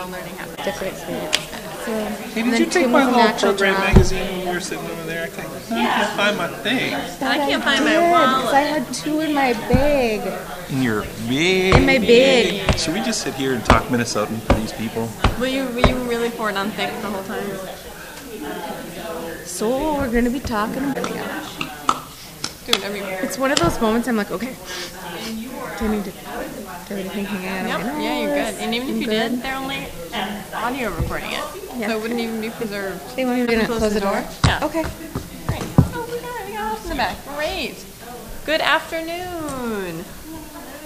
[0.00, 0.56] how learning happens.
[0.64, 1.36] different experience.
[1.84, 1.92] So,
[2.32, 3.84] Hey, and did you take my was a little program draw.
[3.84, 5.24] magazine when we were sitting over there?
[5.24, 6.94] I can't, I can't find my thing.
[6.94, 8.54] I can't find my did, 'cause wallet.
[8.54, 10.20] I had two in my bag.
[10.70, 11.74] In your bag.
[11.76, 12.78] In my bag.
[12.78, 15.08] Should we just sit here and talk Minnesotan to these people?
[15.38, 17.50] Will you will you really pour it on thick the whole time?
[19.44, 20.92] So we're gonna be talking.
[20.92, 23.20] Do it everywhere.
[23.22, 24.54] It's one of those moments I'm like, okay.
[25.82, 26.12] I need to,
[26.90, 27.80] do I need to think hang Yep.
[27.94, 28.54] my Yeah, you're good.
[28.60, 29.30] And even if I'm you good.
[29.30, 29.86] did, they're only
[30.54, 31.44] audio recording it,
[31.76, 31.86] Yeah.
[31.88, 33.16] so it wouldn't even be preserved.
[33.16, 34.24] They want me to close, the door?
[34.44, 34.64] Yeah.
[34.64, 34.82] Okay.
[35.46, 35.62] Great.
[35.94, 36.46] Oh, we got it.
[36.46, 37.16] We got off in the back.
[37.36, 37.76] Great.
[38.44, 40.04] Good afternoon.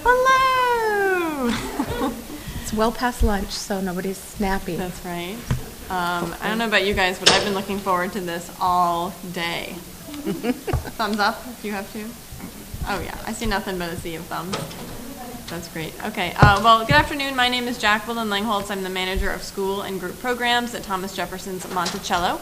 [0.04, 1.50] Hello.
[2.62, 4.76] It's well past lunch, so nobody's snappy.
[4.76, 5.36] That's right.
[5.90, 9.12] Um, I don't know about you guys, but I've been looking forward to this all
[9.34, 9.74] day.
[10.96, 12.04] Thumbs up if you have to.
[12.88, 14.56] Oh yeah, I see nothing but a sea of thumbs.
[15.48, 15.92] That's great.
[16.06, 16.32] Okay.
[16.36, 17.36] Uh, well, good afternoon.
[17.36, 18.70] My name is Jacqueline Langholtz.
[18.70, 22.40] I'm the manager of school and group programs at Thomas Jefferson's Monticello.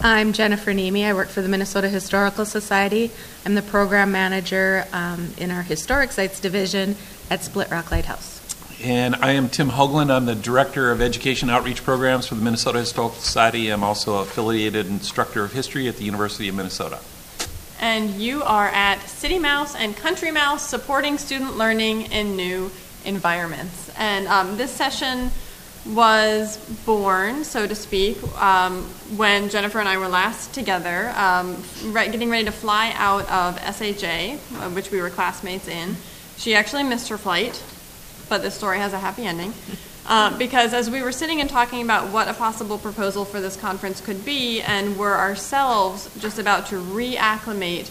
[0.00, 1.04] I'm Jennifer Nemi.
[1.04, 3.10] I work for the Minnesota Historical Society.
[3.44, 6.94] I'm the program manager um, in our Historic Sites Division
[7.30, 8.36] at Split Rock Lighthouse.
[8.80, 10.12] And I am Tim Hoogland.
[10.12, 13.70] I'm the Director of Education Outreach Programs for the Minnesota Historical Society.
[13.70, 17.00] I'm also affiliated instructor of history at the University of Minnesota.
[17.80, 22.70] And you are at City Mouse and Country Mouse supporting student learning in new
[23.04, 23.90] environments.
[23.96, 25.30] And um, this session
[25.86, 28.82] was born, so to speak, um,
[29.16, 31.62] when Jennifer and I were last together, um,
[31.92, 34.04] getting ready to fly out of SHA,
[34.60, 35.96] uh, which we were classmates in.
[36.36, 37.62] She actually missed her flight,
[38.28, 39.54] but this story has a happy ending.
[40.08, 43.56] Uh, because as we were sitting and talking about what a possible proposal for this
[43.56, 47.90] conference could be, and we're ourselves just about to reacclimate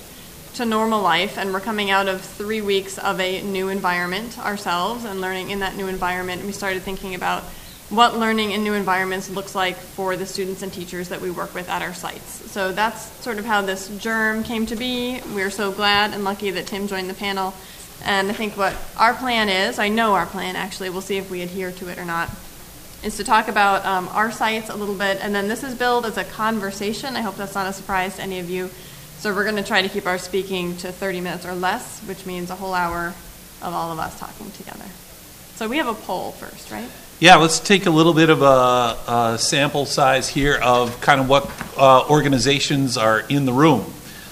[0.55, 5.05] to normal life, and we're coming out of three weeks of a new environment ourselves
[5.05, 7.43] and learning in that new environment, we started thinking about
[7.89, 11.53] what learning in new environments looks like for the students and teachers that we work
[11.53, 12.51] with at our sites.
[12.51, 15.21] So that's sort of how this germ came to be.
[15.35, 17.53] We're so glad and lucky that Tim joined the panel.
[18.03, 21.29] And I think what our plan is, I know our plan actually, we'll see if
[21.29, 22.29] we adhere to it or not,
[23.03, 25.19] is to talk about um, our sites a little bit.
[25.21, 27.15] And then this is billed as a conversation.
[27.15, 28.69] I hope that's not a surprise to any of you.
[29.19, 32.25] So we're going to try to keep our speaking to 30 minutes or less, which
[32.25, 33.13] means a whole hour
[33.61, 34.85] of all of us talking together.
[35.55, 36.89] So we have a poll first, right?
[37.19, 41.27] Yeah, let's take a little bit of a, a sample size here of kind of
[41.27, 43.91] what uh, organizations are in the room.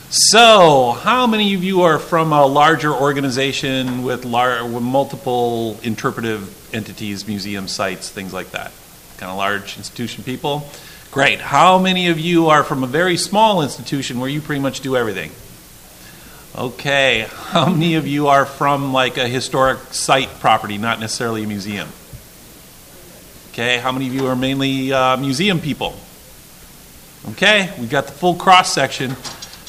[0.09, 6.73] So, how many of you are from a larger organization with, lar- with multiple interpretive
[6.73, 8.71] entities, museum sites, things like that?
[9.17, 10.69] Kind of large institution people?
[11.11, 11.39] Great.
[11.39, 14.95] How many of you are from a very small institution where you pretty much do
[14.95, 15.31] everything?
[16.55, 17.27] Okay.
[17.29, 21.89] How many of you are from like a historic site property, not necessarily a museum?
[23.55, 25.95] Okay, how many of you are mainly uh, museum people?
[27.29, 29.15] Okay, we've got the full cross section.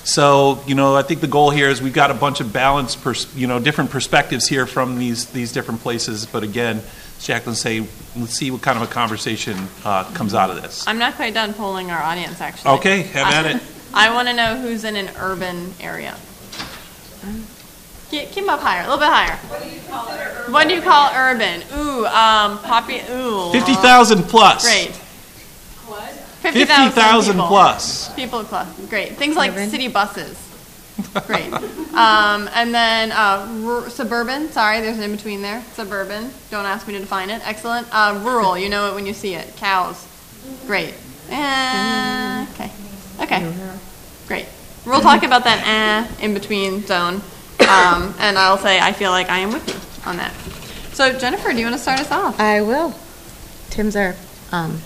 [0.06, 3.02] So, you know, I think the goal here is we've got a bunch of balanced,
[3.02, 6.26] pers- you know, different perspectives here from these these different places.
[6.26, 6.76] But again,
[7.18, 7.80] as Jacqueline say,
[8.16, 10.86] let's see what kind of a conversation uh, comes out of this.
[10.86, 12.70] I'm not quite done polling our audience, actually.
[12.78, 13.62] Okay, have at it.
[13.94, 16.14] I want to know who's in an urban area.
[18.10, 19.36] Keep, keep 'em up higher, a little bit higher.
[20.52, 21.62] What do you call urban?
[21.76, 23.00] Ooh, um, poppy.
[23.10, 24.62] Ooh, Fifty thousand plus.
[24.64, 24.92] Great.
[26.52, 27.48] Fifty thousand people.
[27.48, 28.14] plus.
[28.14, 28.68] People plus.
[28.88, 29.12] Great.
[29.16, 29.70] Things like Urban.
[29.70, 30.42] city buses.
[31.26, 31.52] Great.
[31.52, 34.50] Um, and then uh, ru- suburban.
[34.50, 35.62] Sorry, there's an in between there.
[35.74, 36.30] Suburban.
[36.50, 37.46] Don't ask me to define it.
[37.46, 37.86] Excellent.
[37.92, 38.56] Uh, rural.
[38.56, 39.56] You know it when you see it.
[39.56, 40.06] Cows.
[40.66, 40.94] Great.
[41.30, 42.70] Eh, okay.
[43.20, 43.52] Okay.
[44.28, 44.46] Great.
[44.86, 47.20] We'll talk about that eh in between zone,
[47.68, 50.32] um, and I'll say I feel like I am with you on that.
[50.94, 52.38] So Jennifer, do you want to start us off?
[52.38, 52.94] I will.
[53.70, 54.14] Tim's our
[54.52, 54.80] um,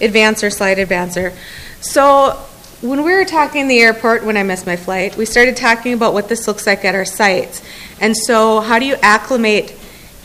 [0.00, 1.34] advancer, slide advancer.
[1.80, 2.38] So
[2.80, 5.94] when we were talking in the airport when I missed my flight, we started talking
[5.94, 7.60] about what this looks like at our sites.
[8.00, 9.74] And so, how do you acclimate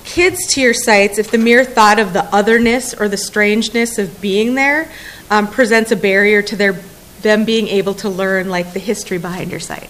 [0.04, 4.22] kids to your sites if the mere thought of the otherness or the strangeness of
[4.22, 4.92] being there
[5.32, 6.74] um, presents a barrier to their
[7.22, 9.90] them being able to learn like the history behind your site?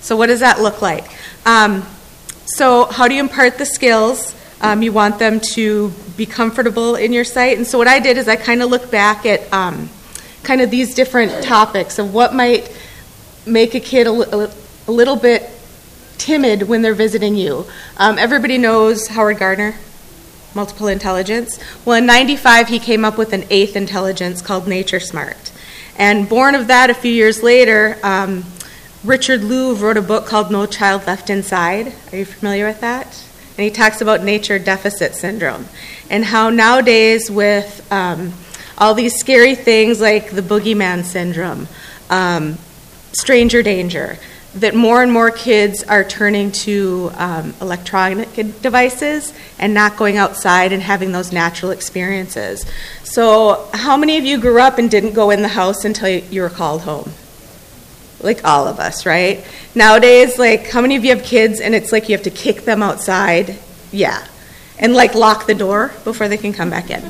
[0.00, 1.06] So, what does that look like?
[1.46, 1.86] Um,
[2.44, 4.34] so, how do you impart the skills?
[4.64, 7.58] Um, you want them to be comfortable in your site.
[7.58, 9.90] And so, what I did is I kind of looked back at um,
[10.42, 12.74] kind of these different topics of what might
[13.46, 14.48] make a kid a, li-
[14.88, 15.50] a little bit
[16.16, 17.66] timid when they're visiting you.
[17.98, 19.74] Um, everybody knows Howard Gardner,
[20.54, 21.58] multiple intelligence.
[21.84, 25.52] Well, in 95, he came up with an eighth intelligence called Nature Smart.
[25.96, 28.44] And born of that a few years later, um,
[29.04, 31.92] Richard Louv wrote a book called No Child Left Inside.
[32.12, 33.22] Are you familiar with that?
[33.56, 35.66] And he talks about nature deficit syndrome
[36.10, 38.32] and how nowadays with um,
[38.76, 41.68] all these scary things like the boogeyman syndrome,
[42.10, 42.58] um,
[43.12, 44.18] stranger danger,
[44.56, 50.72] that more and more kids are turning to um, electronic devices and not going outside
[50.72, 52.64] and having those natural experiences.
[53.02, 56.42] So, how many of you grew up and didn't go in the house until you
[56.42, 57.12] were called home?
[58.24, 59.44] Like all of us, right?
[59.74, 62.62] Nowadays, like, how many of you have kids and it's like you have to kick
[62.62, 63.56] them outside?
[63.92, 64.26] Yeah.
[64.78, 67.04] And like lock the door before they can come back in.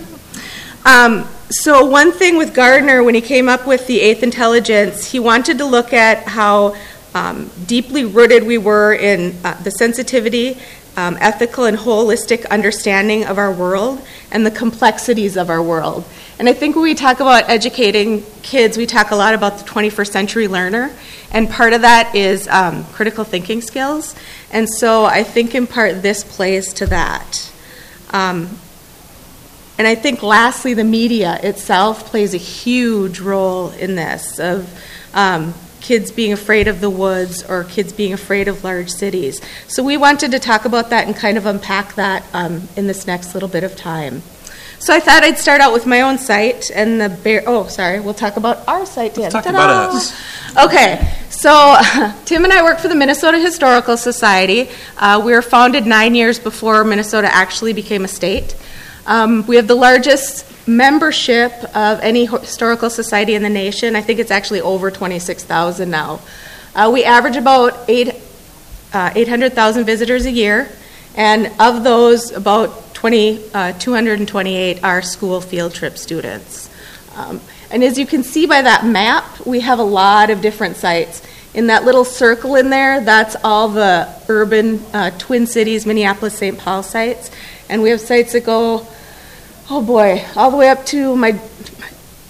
[0.85, 5.19] Um, so, one thing with Gardner, when he came up with the eighth intelligence, he
[5.19, 6.77] wanted to look at how
[7.15, 10.59] um, deeply rooted we were in uh, the sensitivity,
[10.97, 16.05] um, ethical, and holistic understanding of our world and the complexities of our world.
[16.39, 19.65] And I think when we talk about educating kids, we talk a lot about the
[19.65, 20.91] 21st century learner,
[21.31, 24.17] and part of that is um, critical thinking skills.
[24.51, 27.53] And so I think in part this plays to that.
[28.11, 28.59] Um,
[29.79, 34.69] and I think lastly, the media itself plays a huge role in this of
[35.15, 39.41] um, kids being afraid of the woods or kids being afraid of large cities.
[39.67, 43.07] So we wanted to talk about that and kind of unpack that um, in this
[43.07, 44.23] next little bit of time.
[44.85, 47.43] So I thought I'd start out with my own site and the bear.
[47.47, 49.17] Oh, sorry, we'll talk about our site.
[49.17, 50.13] Let's talk about us.
[50.63, 51.79] Okay, so
[52.27, 54.69] Tim and I work for the Minnesota Historical Society.
[54.99, 58.55] Uh, we were founded nine years before Minnesota actually became a state.
[59.07, 63.97] Um, we have the largest membership of any historical society in the nation.
[63.97, 66.21] I think it's actually over 26,000 now.
[66.75, 68.17] Uh, we average about eight,
[68.93, 70.69] uh, 800,000 visitors a year,
[71.17, 76.71] and of those, about 20, uh, 228 are school field trip students.
[77.15, 80.79] Um, and as you can see by that map, we have a lot of different
[80.79, 81.21] sites.
[81.53, 86.59] In that little circle in there, that's all the urban uh, Twin Cities, Minneapolis, St.
[86.59, 87.31] Paul sites.
[87.69, 88.87] And we have sites that go
[89.69, 91.33] oh boy, all the way up to my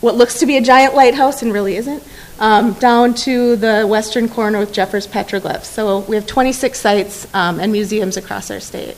[0.01, 2.03] what looks to be a giant lighthouse and really isn't,
[2.41, 5.67] um, down to the western corner with Jeffers petroglyphs.
[5.67, 8.97] So we have 26 sites um, and museums across our state.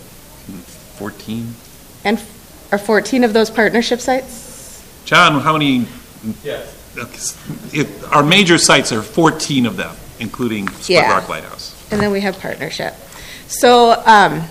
[0.96, 1.55] 14.
[2.06, 4.81] And f- are 14 of those partnership sites?
[5.05, 5.87] John, how many?
[6.44, 6.73] Yes.
[7.75, 11.11] It, our major sites are 14 of them, including Split Yeah.
[11.11, 11.75] Rock Lighthouse.
[11.91, 12.94] And then we have partnership.
[13.49, 14.44] So, um,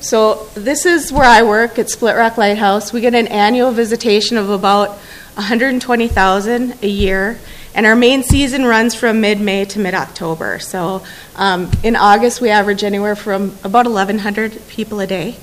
[0.00, 2.94] so this is where I work at Split Rock Lighthouse.
[2.94, 4.90] We get an annual visitation of about
[5.34, 7.38] 120,000 a year,
[7.74, 10.60] and our main season runs from mid-May to mid-October.
[10.60, 11.02] So
[11.36, 15.36] um, in August we average anywhere from about 1,100 people a day.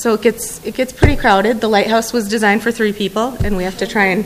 [0.00, 1.60] So it gets it gets pretty crowded.
[1.60, 4.24] The lighthouse was designed for three people, and we have to try and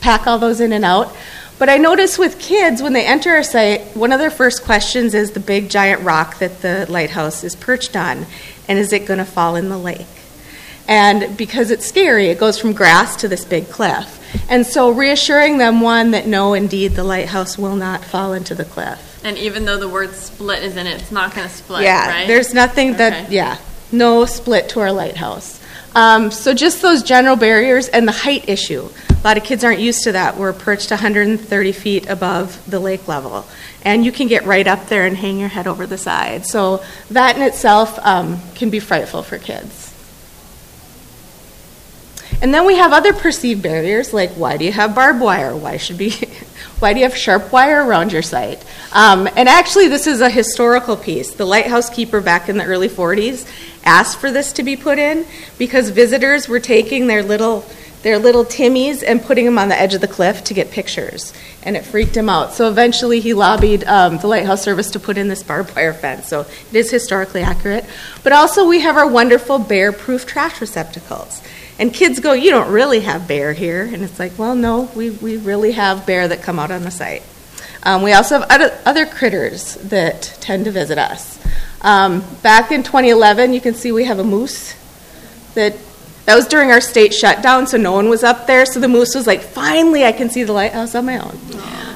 [0.00, 1.16] pack all those in and out.
[1.58, 5.14] But I notice with kids, when they enter our site, one of their first questions
[5.14, 8.26] is the big giant rock that the lighthouse is perched on,
[8.68, 10.06] and is it going to fall in the lake?
[10.86, 14.20] And because it's scary, it goes from grass to this big cliff.
[14.50, 18.66] And so reassuring them, one, that no, indeed, the lighthouse will not fall into the
[18.66, 19.20] cliff.
[19.24, 22.08] And even though the word split is in it, it's not going to split, yeah,
[22.08, 22.26] right?
[22.26, 23.34] there's nothing that, Okay.
[23.34, 23.56] yeah,
[23.92, 25.60] no split to our lighthouse.
[25.94, 28.88] Um, so just those general barriers and the height issue.
[29.10, 30.36] A lot of kids aren't used to that.
[30.36, 33.46] We're perched 130 feet above the lake level,
[33.82, 36.46] and you can get right up there and hang your head over the side.
[36.46, 39.92] So that in itself um, can be frightful for kids.
[42.42, 45.56] And then we have other perceived barriers, like why do you have barbed wire?
[45.56, 46.10] Why should be,
[46.80, 48.62] why do you have sharp wire around your site?
[48.92, 51.32] Um, and actually, this is a historical piece.
[51.32, 53.48] The lighthouse keeper back in the early 40s
[53.84, 55.26] asked for this to be put in
[55.58, 57.64] because visitors were taking their little
[58.04, 61.32] their little Timmies and putting them on the edge of the cliff to get pictures,
[61.62, 62.52] and it freaked him out.
[62.52, 66.28] So eventually, he lobbied um, the lighthouse service to put in this barbed wire fence.
[66.28, 67.86] So it is historically accurate.
[68.22, 71.42] But also, we have our wonderful bear-proof trash receptacles.
[71.78, 73.82] And kids go, You don't really have bear here.
[73.82, 76.90] And it's like, Well, no, we, we really have bear that come out on the
[76.90, 77.22] site.
[77.82, 81.38] Um, we also have other, other critters that tend to visit us.
[81.84, 84.74] Um, back in 2011, you can see we have a moose
[85.54, 85.76] that
[86.24, 88.64] that was during our state shutdown, so no one was up there.
[88.64, 91.38] So the moose was like, finally, I can see the lighthouse on my own.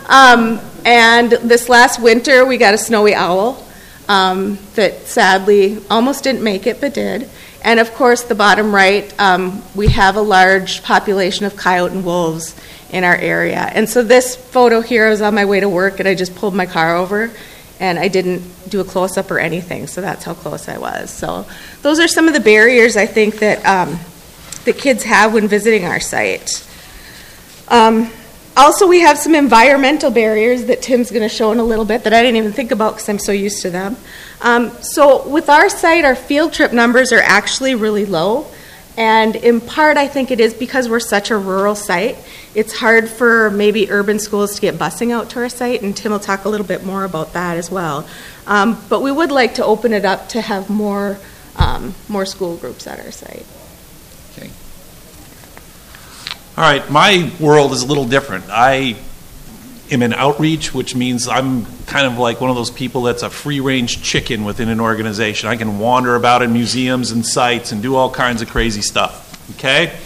[0.06, 3.64] Um, and this last winter, we got a snowy owl
[4.06, 7.28] um, that sadly almost didn't make it, but did.
[7.62, 12.04] And of course, the bottom right, um, we have a large population of coyote and
[12.04, 12.54] wolves
[12.90, 13.70] in our area.
[13.72, 16.36] And so this photo here, I was on my way to work and I just
[16.36, 17.32] pulled my car over
[17.80, 21.10] and I didn't do a close up or anything, so that's how close I was.
[21.10, 21.46] So
[21.82, 23.98] those are some of the barriers I think that um,
[24.64, 26.66] that kids have when visiting our site.
[27.68, 28.10] Um,
[28.56, 32.02] also, we have some environmental barriers that Tim's going to show in a little bit
[32.04, 33.96] that I didn't even think about because I'm so used to them.
[34.40, 38.48] Um, so, with our site, our field trip numbers are actually really low.
[38.98, 42.18] And in part, I think it is because we're such a rural site.
[42.52, 46.10] It's hard for maybe urban schools to get busing out to our site, and Tim
[46.10, 48.08] will talk a little bit more about that as well.
[48.48, 51.16] Um, but we would like to open it up to have more,
[51.54, 53.46] um, more school groups at our site.
[54.32, 54.50] Okay.
[56.56, 58.46] All right, my world is a little different.
[58.48, 58.96] I
[59.90, 63.30] am in outreach, which means I'm kind of like one of those people that's a
[63.30, 65.48] free range chicken within an organization.
[65.48, 69.24] I can wander about in museums and sites and do all kinds of crazy stuff.
[69.56, 69.96] Okay?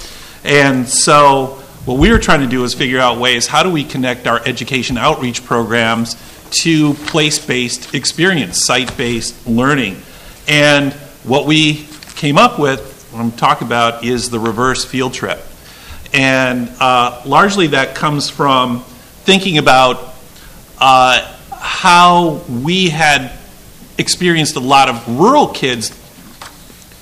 [0.44, 3.82] And so, what we were trying to do is figure out ways how do we
[3.82, 6.16] connect our education outreach programs
[6.62, 10.00] to place based experience, site based learning.
[10.46, 10.92] And
[11.24, 11.86] what we
[12.16, 15.40] came up with, what I'm talking about, is the reverse field trip.
[16.12, 18.84] And uh, largely that comes from
[19.24, 20.14] thinking about
[20.78, 23.32] uh, how we had
[23.98, 25.96] experienced a lot of rural kids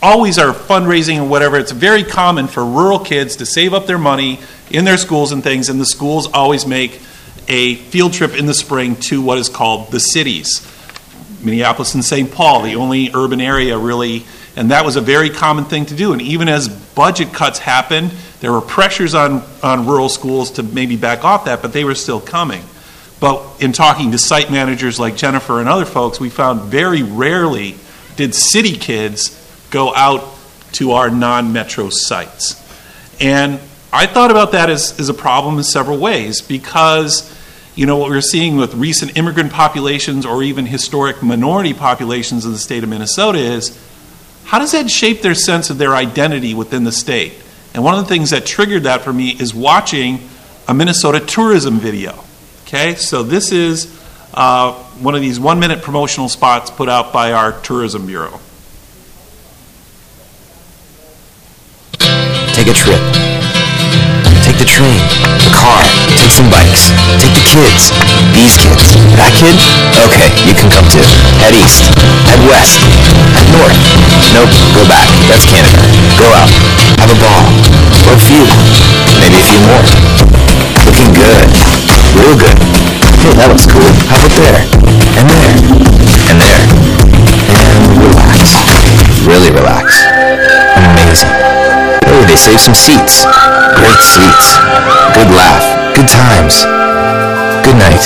[0.03, 1.57] always are fundraising or whatever.
[1.59, 5.43] It's very common for rural kids to save up their money in their schools and
[5.43, 7.01] things, and the schools always make
[7.49, 10.67] a field trip in the spring to what is called the cities.
[11.43, 12.31] Minneapolis and St.
[12.31, 14.25] Paul, the only urban area really,
[14.57, 16.13] and that was a very common thing to do.
[16.13, 20.97] And even as budget cuts happened, there were pressures on, on rural schools to maybe
[20.97, 22.63] back off that, but they were still coming.
[23.21, 27.77] But in talking to site managers like Jennifer and other folks, we found very rarely
[28.17, 29.37] did city kids
[29.71, 30.25] go out
[30.73, 32.57] to our non metro sites.
[33.21, 33.61] And
[33.93, 37.37] I thought about that as, as a problem in several ways because,
[37.75, 42.53] you know, what we're seeing with recent immigrant populations or even historic minority populations in
[42.53, 43.79] the state of Minnesota is
[44.45, 47.35] how does that shape their sense of their identity within the state?
[47.75, 50.29] And one of the things that triggered that for me is watching
[50.67, 52.25] a Minnesota tourism video.
[52.63, 53.99] Okay, so this is
[54.35, 58.41] uh, one of these one minute promotional spots put out by our tourism bureau.
[62.55, 63.01] Take a trip.
[64.45, 64.99] Take the train,
[65.43, 65.81] the car,
[66.41, 66.89] some bikes,
[67.21, 67.93] take the kids,
[68.33, 69.53] these kids, that kid?
[70.09, 71.05] Okay, you can come too.
[71.37, 71.85] Head east,
[72.33, 72.81] head west,
[73.37, 73.77] head north.
[74.33, 75.05] Nope, go back.
[75.29, 75.77] That's Canada.
[76.17, 76.49] Go out,
[76.97, 77.45] have a ball,
[78.09, 78.41] or a few,
[79.21, 79.85] maybe a few more.
[80.89, 81.49] Looking good,
[82.17, 82.57] real good.
[83.21, 83.85] Hey, that looks cool.
[84.09, 84.65] How about there?
[85.21, 85.53] And there,
[86.33, 86.65] and there,
[87.53, 88.57] and relax.
[89.29, 90.09] Really relax.
[90.89, 91.37] Amazing.
[92.09, 93.29] Oh, they saved some seats.
[93.77, 94.57] Great seats.
[95.13, 95.80] Good laugh.
[96.01, 96.65] Good times.
[97.61, 98.01] Good night.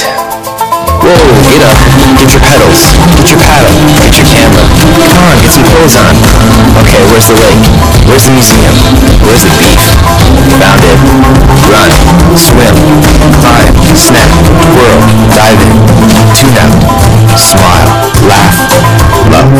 [0.98, 1.14] Whoa,
[1.46, 1.78] get up.
[2.18, 2.90] Get your pedals.
[3.22, 3.70] Get your paddle.
[4.02, 4.66] Get your camera.
[5.14, 6.18] Come on, get some clothes on.
[6.82, 7.62] Okay, where's the lake?
[8.10, 8.74] Where's the museum?
[9.22, 9.78] Where's the beef?
[10.58, 10.98] Found it.
[11.70, 11.94] Run.
[12.34, 12.74] Swim.
[13.38, 13.70] Climb.
[13.94, 14.26] Snap.
[14.74, 14.98] Whirl.
[15.30, 15.78] Dive in.
[16.34, 16.74] Tune out.
[17.38, 17.94] Smile.
[18.26, 18.58] Laugh.
[19.30, 19.54] Love.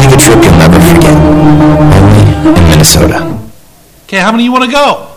[0.00, 1.12] Take a trip you'll never forget.
[1.92, 2.24] Only
[2.56, 3.20] in Minnesota.
[4.08, 5.13] Okay, how many you want to go?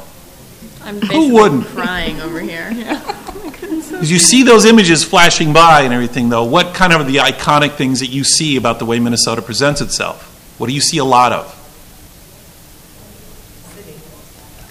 [0.88, 1.65] I'm Who wouldn't?
[1.65, 2.70] crying over here.
[2.72, 7.17] As you see those images flashing by and everything, though, what kind of are the
[7.17, 10.56] iconic things that you see about the way Minnesota presents itself?
[10.58, 11.53] What do you see a lot of?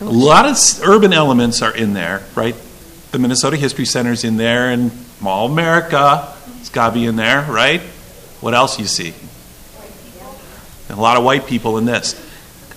[0.00, 2.54] A lot of urban elements are in there, right?
[3.10, 7.16] The Minnesota History Center's in there, and Mall of America, it's got to be in
[7.16, 7.82] there, right?
[8.40, 9.12] What else you see?
[10.88, 12.14] And a lot of white people in this.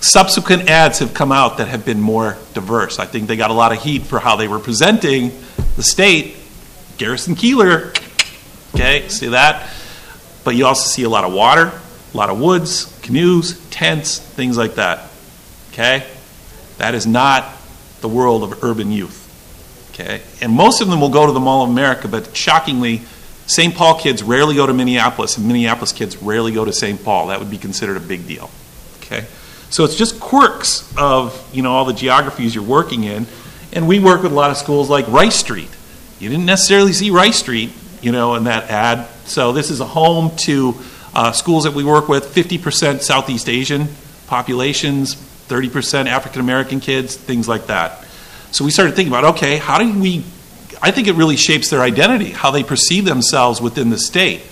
[0.00, 2.98] Subsequent ads have come out that have been more diverse.
[2.98, 5.30] I think they got a lot of heat for how they were presenting
[5.76, 6.36] the state.
[6.96, 7.90] Garrison Keillor,
[8.74, 9.70] okay, see that?
[10.42, 11.72] But you also see a lot of water,
[12.12, 15.10] a lot of woods, canoes, tents, things like that.
[15.72, 16.06] Okay?
[16.78, 17.44] That is not
[18.00, 19.18] the world of urban youth.
[19.92, 20.22] Okay?
[20.40, 23.02] And most of them will go to the Mall of America, but shockingly,
[23.46, 23.74] St.
[23.74, 27.02] Paul kids rarely go to Minneapolis, and Minneapolis kids rarely go to St.
[27.04, 27.26] Paul.
[27.26, 28.50] That would be considered a big deal.
[28.98, 29.26] Okay?
[29.70, 33.26] So it's just quirks of, you know, all the geographies you're working in.
[33.72, 35.70] And we work with a lot of schools like Rice Street.
[36.18, 37.70] You didn't necessarily see Rice Street,
[38.02, 39.08] you know, in that ad.
[39.24, 40.74] So this is a home to
[41.14, 43.88] uh, schools that we work with, 50% Southeast Asian
[44.26, 48.04] populations, 30% African American kids, things like that.
[48.50, 50.24] So we started thinking about, okay, how do we,
[50.82, 54.42] I think it really shapes their identity, how they perceive themselves within the state,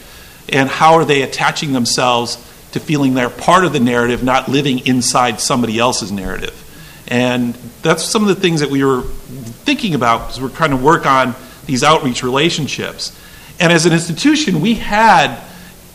[0.48, 2.36] and how are they attaching themselves
[2.72, 6.64] to feeling they're part of the narrative, not living inside somebody else's narrative.
[7.08, 10.76] And that's some of the things that we were thinking about as we're trying to
[10.76, 11.34] work on
[11.66, 13.18] these outreach relationships.
[13.58, 15.42] And as an institution, we had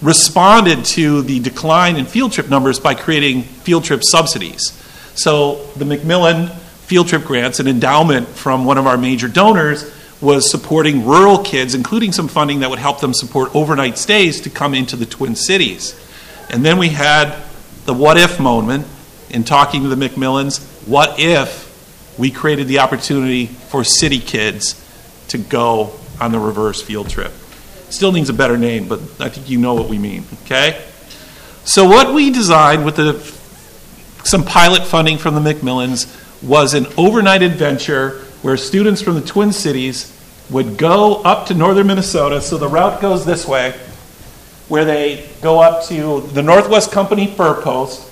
[0.02, 4.72] responded to the decline in field trip numbers by creating field trip subsidies.
[5.16, 10.50] So the Macmillan field trip grants, an endowment from one of our major donors was
[10.50, 14.74] supporting rural kids, including some funding that would help them support overnight stays to come
[14.74, 16.00] into the Twin Cities.
[16.54, 17.36] And then we had
[17.86, 18.86] the what if moment
[19.32, 20.64] in talking to the McMillans.
[20.88, 21.64] What if
[22.20, 24.80] we created the opportunity for city kids
[25.30, 27.32] to go on the reverse field trip?
[27.90, 30.86] Still needs a better name, but I think you know what we mean, okay?
[31.66, 33.14] So, what we designed with the,
[34.24, 36.08] some pilot funding from the McMillans
[36.44, 40.16] was an overnight adventure where students from the Twin Cities
[40.52, 42.42] would go up to northern Minnesota.
[42.42, 43.74] So, the route goes this way,
[44.74, 48.10] where they go up to the Northwest Company Fur Post.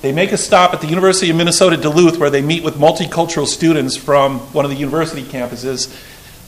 [0.00, 3.48] They make a stop at the University of Minnesota Duluth, where they meet with multicultural
[3.48, 5.92] students from one of the university campuses.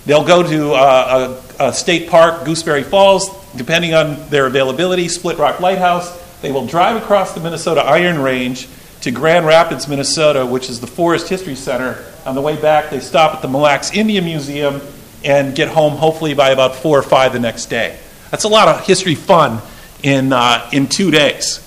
[0.06, 5.36] They'll go to uh, a, a state park, Gooseberry Falls, depending on their availability, Split
[5.36, 6.16] Rock Lighthouse.
[6.42, 8.68] They will drive across the Minnesota Iron Range
[9.00, 12.04] to Grand Rapids, Minnesota, which is the Forest History Center.
[12.24, 14.80] On the way back, they stop at the Mille Lacs Indian Museum
[15.24, 17.98] and get home hopefully by about four or five the next day.
[18.30, 19.60] That's a lot of history fun
[20.02, 21.66] in, uh, in two days.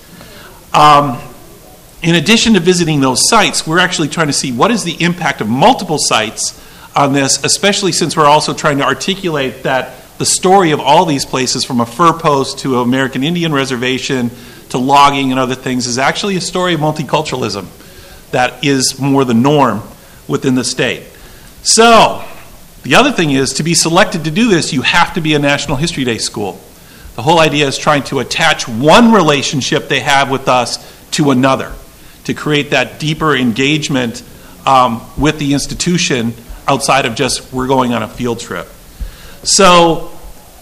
[0.72, 1.20] Um,
[2.02, 5.40] in addition to visiting those sites, we're actually trying to see what is the impact
[5.40, 6.60] of multiple sites
[6.94, 11.24] on this, especially since we're also trying to articulate that the story of all these
[11.24, 14.30] places, from a fur post to an American Indian reservation
[14.68, 17.66] to logging and other things, is actually a story of multiculturalism
[18.30, 19.82] that is more the norm
[20.28, 21.04] within the state.
[21.62, 22.24] So,
[22.84, 25.38] the other thing is to be selected to do this, you have to be a
[25.38, 26.60] National History Day school.
[27.16, 30.78] The whole idea is trying to attach one relationship they have with us
[31.12, 31.72] to another,
[32.24, 34.22] to create that deeper engagement
[34.66, 36.34] um, with the institution
[36.68, 38.66] outside of just we're going on a field trip.
[39.44, 40.10] So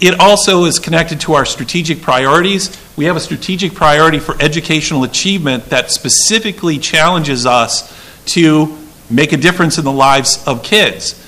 [0.01, 2.77] it also is connected to our strategic priorities.
[2.97, 7.93] We have a strategic priority for educational achievement that specifically challenges us
[8.27, 8.79] to
[9.11, 11.19] make a difference in the lives of kids.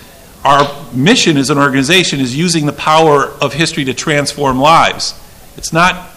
[0.45, 5.19] Our mission as an organization is using the power of history to transform lives.
[5.57, 6.11] It's not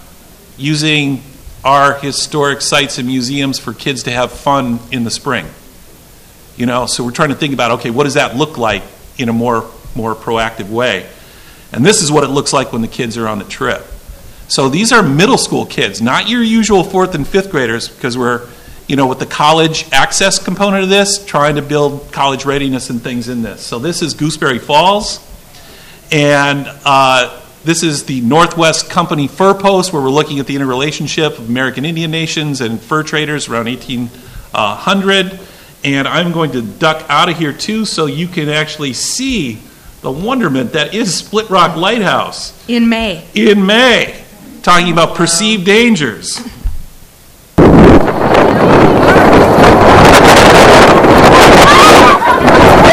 [0.57, 1.23] using
[1.63, 5.45] our historic sites and museums for kids to have fun in the spring.
[6.57, 8.83] You know, so we're trying to think about okay, what does that look like
[9.17, 11.07] in a more more proactive way?
[11.71, 13.83] And this is what it looks like when the kids are on the trip.
[14.47, 18.47] So these are middle school kids, not your usual fourth and fifth graders, because we're,
[18.87, 23.01] you know, with the college access component of this, trying to build college readiness and
[23.01, 23.61] things in this.
[23.61, 25.19] So this is Gooseberry Falls,
[26.11, 31.37] and uh, this is the Northwest Company Fur Post, where we're looking at the interrelationship
[31.37, 35.39] of American Indian nations and fur traders around 1800.
[35.83, 39.59] And I'm going to duck out of here too so you can actually see
[40.01, 43.25] the wonderment that is Split Rock Lighthouse In May.
[43.35, 44.23] in May,
[44.63, 46.39] talking about perceived dangers.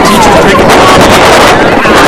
[0.08, 2.04] Teacher drinking coffee.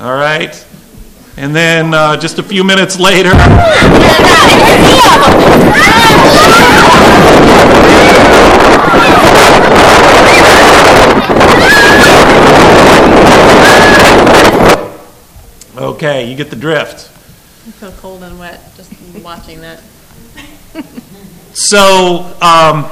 [0.00, 0.54] All right.
[1.40, 3.30] And then uh, just a few minutes later,
[15.78, 17.08] okay, you get the drift.
[17.08, 18.92] I feel cold and wet just
[19.24, 19.82] watching that.
[21.54, 22.86] So, um,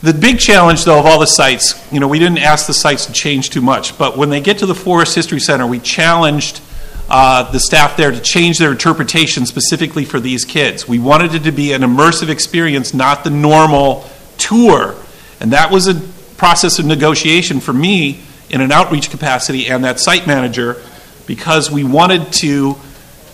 [0.00, 3.06] the big challenge, though, of all the sites, you know, we didn't ask the sites
[3.06, 6.60] to change too much, but when they get to the Forest History Center, we challenged
[7.08, 10.88] uh, the staff there to change their interpretation specifically for these kids.
[10.88, 14.94] We wanted it to be an immersive experience, not the normal tour.
[15.40, 15.94] And that was a
[16.36, 20.82] process of negotiation for me in an outreach capacity and that site manager
[21.26, 22.76] because we wanted to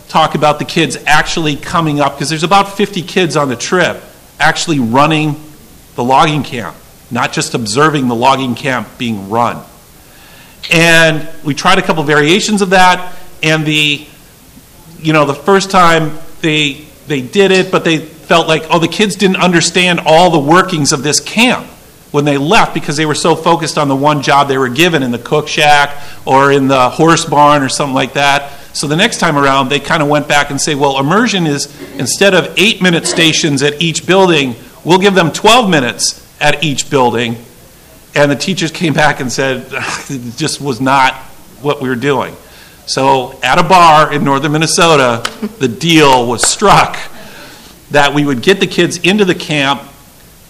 [0.08, 4.02] talk about the kids actually coming up because there's about 50 kids on the trip
[4.40, 5.36] actually running
[5.94, 6.76] the logging camp,
[7.10, 9.62] not just observing the logging camp being run.
[10.70, 14.06] And we tried a couple variations of that, and the
[15.00, 18.88] you know the first time they they did it, but they felt like oh the
[18.88, 21.66] kids didn't understand all the workings of this camp
[22.10, 25.02] when they left because they were so focused on the one job they were given
[25.02, 28.50] in the cook shack or in the horse barn or something like that.
[28.72, 31.66] So the next time around, they kind of went back and say, well, immersion is
[31.98, 36.88] instead of eight minute stations at each building, we'll give them 12 minutes at each
[36.88, 37.36] building.
[38.14, 39.66] And the teachers came back and said,
[40.08, 41.14] it just was not
[41.60, 42.34] what we were doing.
[42.88, 45.22] So at a bar in northern Minnesota,
[45.58, 46.96] the deal was struck
[47.90, 49.82] that we would get the kids into the camp,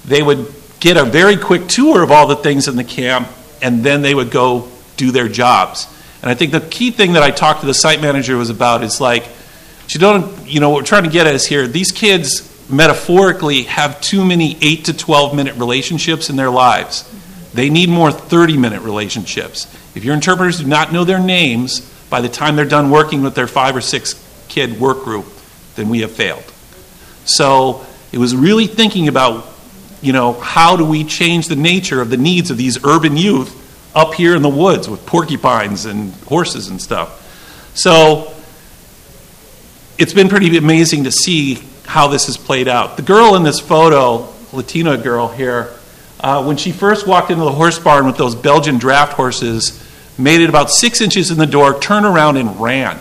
[0.05, 3.29] they would get a very quick tour of all the things in the camp,
[3.61, 5.87] and then they would go do their jobs.
[6.23, 8.83] And I think the key thing that I talked to the site manager was about
[8.83, 9.27] is like,
[9.89, 13.63] you don't, you know, what we're trying to get at is here, these kids metaphorically,
[13.63, 17.11] have too many 8 to 12 minute relationships in their lives.
[17.55, 19.67] They need more 30 minute relationships.
[19.95, 23.35] If your interpreters do not know their names by the time they're done working with
[23.35, 24.15] their five or six
[24.49, 25.27] kid work group,
[25.77, 26.45] then we have failed.
[27.25, 29.47] So it was really thinking about,
[30.01, 33.55] you know, how do we change the nature of the needs of these urban youth
[33.95, 37.25] up here in the woods with porcupines and horses and stuff.
[37.75, 38.35] So
[39.99, 42.97] it's been pretty amazing to see how this has played out.
[42.97, 45.75] The girl in this photo, Latina girl here,
[46.21, 49.85] uh, when she first walked into the horse barn with those Belgian draft horses,
[50.19, 52.99] made it about six inches in the door, turned around and ran.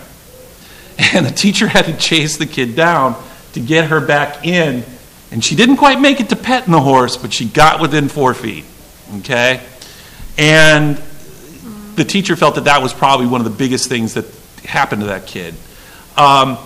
[1.13, 3.21] And the teacher had to chase the kid down
[3.53, 4.84] to get her back in.
[5.32, 8.34] And she didn't quite make it to petting the horse, but she got within four
[8.34, 8.65] feet.
[9.17, 9.62] Okay?
[10.38, 11.01] And
[11.95, 14.25] the teacher felt that that was probably one of the biggest things that
[14.63, 15.56] happened to that kid.
[16.15, 16.58] Um,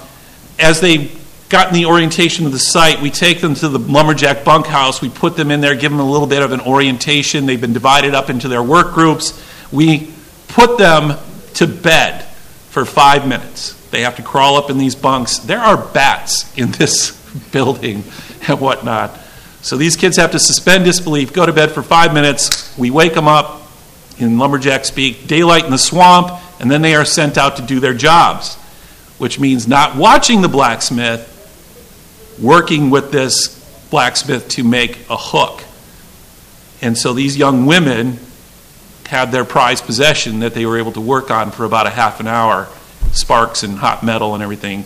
[0.60, 1.12] as they
[1.50, 5.02] got in the orientation of the site, we take them to the lumberjack bunkhouse.
[5.02, 7.46] We put them in there, give them a little bit of an orientation.
[7.46, 9.42] They've been divided up into their work groups.
[9.72, 10.14] We
[10.52, 11.18] put them
[11.56, 12.24] to bed
[12.70, 13.74] for five minutes.
[13.90, 15.40] They have to crawl up in these bunks.
[15.40, 17.12] There are bats in this
[17.52, 18.04] building
[18.48, 19.18] and whatnot.
[19.62, 22.76] So these kids have to suspend disbelief, go to bed for five minutes.
[22.78, 23.62] We wake them up
[24.18, 27.80] in lumberjack speak, daylight in the swamp, and then they are sent out to do
[27.80, 28.56] their jobs,
[29.18, 31.28] which means not watching the blacksmith,
[32.42, 33.60] working with this
[33.90, 35.64] blacksmith to make a hook.
[36.82, 38.20] And so these young women
[39.12, 42.22] had their prized possession that they were able to work on for about a half
[42.22, 42.70] an hour
[43.12, 44.86] sparks and hot metal and everything.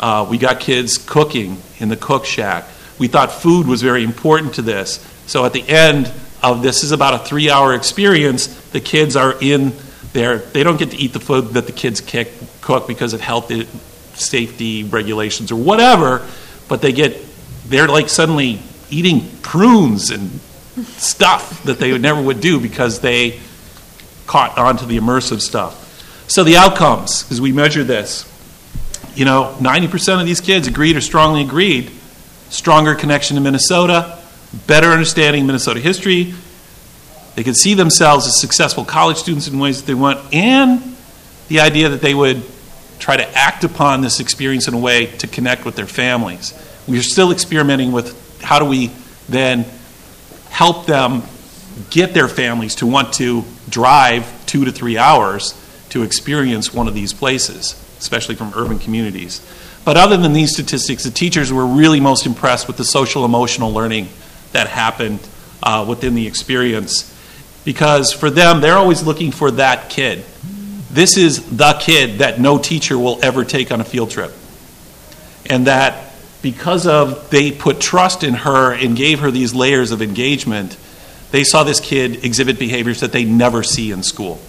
[0.00, 2.64] Uh, we got kids cooking in the cook shack.
[2.98, 4.96] We thought food was very important to this.
[5.28, 9.36] So at the end of this is about a three hour experience, the kids are
[9.40, 9.72] in
[10.14, 10.38] there.
[10.38, 13.52] They don't get to eat the food that the kids kick, cook because of health
[14.18, 16.26] safety regulations or whatever,
[16.68, 17.16] but they get,
[17.66, 18.58] they're like suddenly
[18.90, 20.40] eating prunes and
[20.98, 23.38] stuff that they would never would do because they
[24.30, 26.30] caught onto the immersive stuff.
[26.30, 28.24] So the outcomes, as we measure this,
[29.16, 31.90] you know, 90% of these kids agreed or strongly agreed,
[32.48, 34.22] stronger connection to Minnesota,
[34.68, 36.32] better understanding Minnesota history.
[37.34, 40.80] They could see themselves as successful college students in ways that they want, and
[41.48, 42.40] the idea that they would
[43.00, 46.54] try to act upon this experience in a way to connect with their families.
[46.86, 48.92] We're still experimenting with how do we
[49.28, 49.64] then
[50.50, 51.24] help them
[51.90, 55.54] get their families to want to drive two to three hours
[55.90, 59.40] to experience one of these places, especially from urban communities.
[59.84, 63.72] But other than these statistics, the teachers were really most impressed with the social emotional
[63.72, 64.08] learning
[64.52, 65.20] that happened
[65.62, 67.16] uh, within the experience.
[67.64, 70.24] Because for them, they're always looking for that kid.
[70.90, 74.32] This is the kid that no teacher will ever take on a field trip.
[75.48, 80.02] And that because of they put trust in her and gave her these layers of
[80.02, 80.76] engagement,
[81.30, 84.40] they saw this kid exhibit behaviors that they never see in school.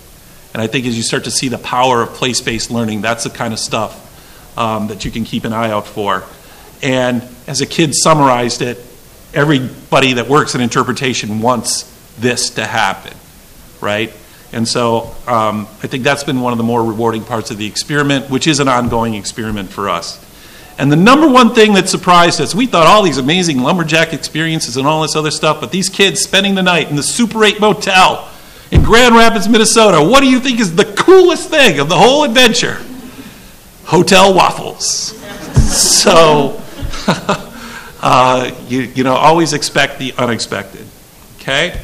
[0.54, 3.24] And I think as you start to see the power of place based learning, that's
[3.24, 6.24] the kind of stuff um, that you can keep an eye out for.
[6.82, 8.84] And as a kid summarized it,
[9.34, 11.84] everybody that works in interpretation wants
[12.20, 13.13] this to happen,
[13.80, 14.12] right?
[14.52, 17.65] And so um, I think that's been one of the more rewarding parts of the
[17.65, 20.20] experiment, which is an ongoing experiment for us.
[20.78, 24.78] And the number one thing that surprised us, we thought all these amazing lumberjack experiences
[24.78, 27.60] and all this other stuff, but these kids spending the night in the Super 8
[27.60, 28.30] motel
[28.72, 32.24] in Grand Rapids, Minnesota, what do you think is the coolest thing of the whole
[32.24, 32.82] adventure?
[33.84, 35.18] Hotel waffles.
[35.72, 36.62] So,
[38.02, 40.88] uh, you, you know, always expect the unexpected.
[41.38, 41.80] Okay?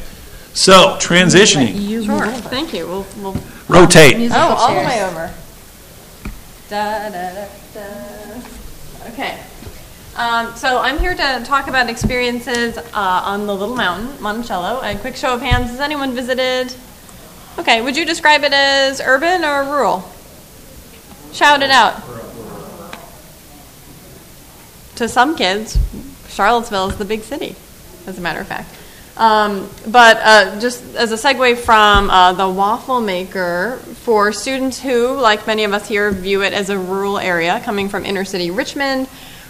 [0.54, 2.04] So, transitioning.
[2.04, 2.86] Sure, thank you.
[2.86, 3.36] We'll, we'll
[3.68, 4.30] Rotate.
[4.32, 5.30] Oh, all the way over.
[6.70, 8.47] Da, da, da, da.
[9.18, 9.36] Okay.
[10.14, 14.80] Um, so I'm here to talk about experiences uh, on the Little Mountain, Monticello.
[14.80, 16.72] A quick show of hands: Has anyone visited?
[17.58, 17.82] Okay.
[17.82, 20.08] Would you describe it as urban or rural?
[21.32, 22.00] Shout it out.
[24.94, 25.76] To some kids,
[26.28, 27.56] Charlottesville is the big city,
[28.06, 28.72] as a matter of fact.
[29.18, 35.16] Um, but uh, just as a segue from uh, the waffle maker, for students who,
[35.16, 38.50] like many of us here, view it as a rural area coming from inner city
[38.50, 39.08] Richmond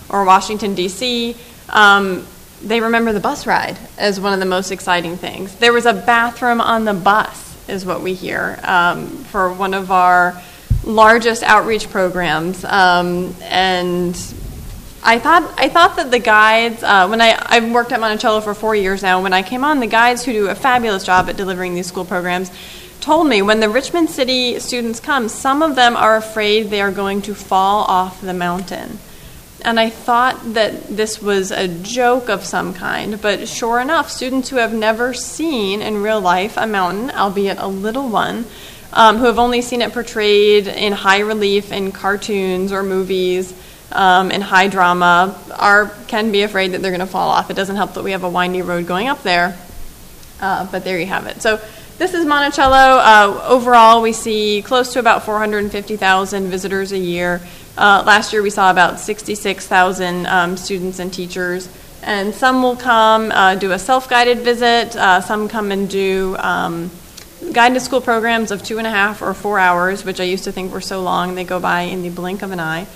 [0.09, 1.37] or Washington, D.C.,
[1.69, 2.27] um,
[2.63, 5.55] they remember the bus ride as one of the most exciting things.
[5.57, 9.93] There was a bathroom on the bus, is what we hear, um, for one of
[9.93, 10.41] our
[10.83, 12.65] largest outreach programs.
[12.65, 14.17] Um, and
[15.03, 18.55] I thought I thought that the guides uh, when I I've worked at Monticello for
[18.55, 19.23] four years now.
[19.23, 22.05] When I came on, the guides who do a fabulous job at delivering these school
[22.05, 22.51] programs
[23.01, 26.91] told me when the Richmond City students come, some of them are afraid they are
[26.91, 28.99] going to fall off the mountain.
[29.63, 34.51] and I thought that this was a joke of some kind, but sure enough, students
[34.51, 38.45] who have never seen in real life a mountain, albeit a little one,
[38.93, 43.53] um, who have only seen it portrayed in high relief in cartoons or movies,
[43.93, 47.51] um, in high drama, are can be afraid that they're going to fall off.
[47.51, 49.57] It doesn't help that we have a windy road going up there,
[50.41, 51.43] uh, but there you have it.
[51.43, 51.61] So
[51.99, 52.77] this is Monticello.
[52.77, 57.41] Uh, overall, we see close to about 450,000 visitors a year.
[57.77, 61.69] Uh, last year, we saw about 66,000 um, students and teachers.
[62.03, 66.37] And some will come uh, do a self guided visit, uh, some come and do
[66.39, 66.91] um,
[67.53, 70.53] guided school programs of two and a half or four hours, which I used to
[70.53, 72.87] think were so long, they go by in the blink of an eye.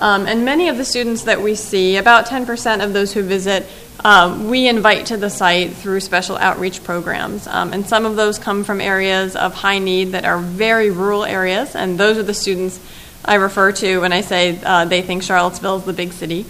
[0.00, 3.66] Um, and many of the students that we see, about 10% of those who visit,
[4.02, 7.46] um, we invite to the site through special outreach programs.
[7.46, 11.24] Um, and some of those come from areas of high need that are very rural
[11.24, 12.80] areas, and those are the students
[13.26, 16.46] I refer to when I say uh, they think Charlottesville is the big city.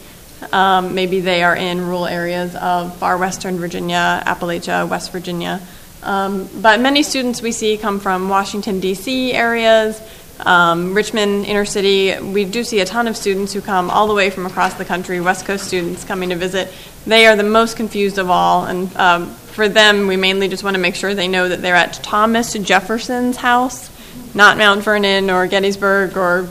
[0.52, 5.60] Um, maybe they are in rural areas of far western Virginia, Appalachia, West Virginia.
[6.02, 9.32] Um, but many students we see come from Washington, D.C.
[9.32, 10.00] areas,
[10.46, 12.18] um, Richmond, inner city.
[12.20, 14.84] We do see a ton of students who come all the way from across the
[14.84, 16.72] country, West Coast students coming to visit.
[17.06, 20.74] They are the most confused of all, and um, for them, we mainly just want
[20.74, 23.90] to make sure they know that they're at Thomas Jefferson's house,
[24.34, 26.48] not Mount Vernon or Gettysburg or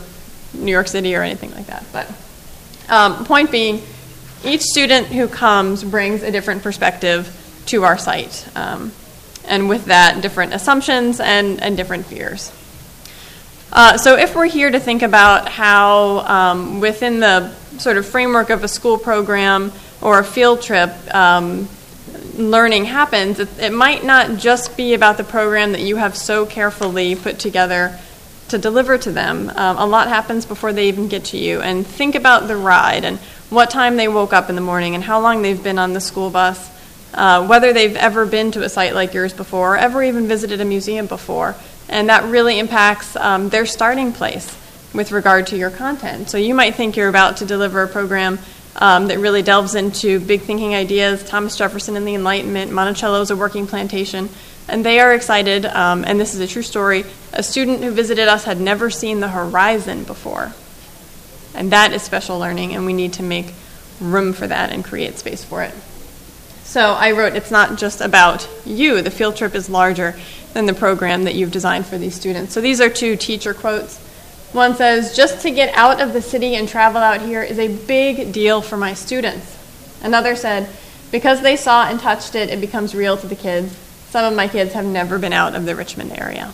[0.54, 1.84] New York City or anything like that.
[1.92, 2.08] But
[2.88, 3.82] um, point being,
[4.44, 8.48] each student who comes brings a different perspective to our site.
[8.54, 8.92] Um,
[9.44, 12.52] and with that, different assumptions and, and different fears.
[13.72, 18.50] Uh, so, if we're here to think about how, um, within the sort of framework
[18.50, 21.68] of a school program or a field trip, um,
[22.34, 26.46] learning happens, it, it, might not just be about the program that you have so
[26.46, 27.96] carefully put together
[28.48, 29.48] to deliver to them.
[29.50, 31.60] Um, a lot happens before they even get to you.
[31.60, 33.18] And think about the ride and
[33.50, 36.00] what time they woke up in the morning and how long they've been on the
[36.00, 36.68] school bus,
[37.14, 40.60] uh, whether they've ever been to a site like yours before, or ever even visited
[40.60, 41.54] a museum before.
[41.90, 44.56] And that really impacts um, their starting place
[44.94, 46.30] with regard to your content.
[46.30, 48.38] So you might think you're about to deliver a program
[48.76, 53.30] um, that really delves into big thinking ideas, Thomas Jefferson and the Enlightenment, Monticello is
[53.30, 54.28] a working plantation,
[54.68, 55.66] and they are excited.
[55.66, 57.04] Um, and this is a true story.
[57.32, 60.52] A student who visited us had never seen the horizon before.
[61.54, 63.52] And that is special learning, and we need to make
[64.00, 65.74] room for that and create space for it.
[66.62, 69.02] So I wrote, it's not just about you.
[69.02, 70.14] The field trip is larger
[70.52, 72.52] than the program that you've designed for these students.
[72.52, 73.98] So these are two teacher quotes.
[74.52, 77.68] One says, just to get out of the city and travel out here is a
[77.68, 79.56] big deal for my students.
[80.02, 80.68] Another said,
[81.12, 83.76] because they saw and touched it, it becomes real to the kids.
[84.08, 86.52] Some of my kids have never been out of the Richmond area.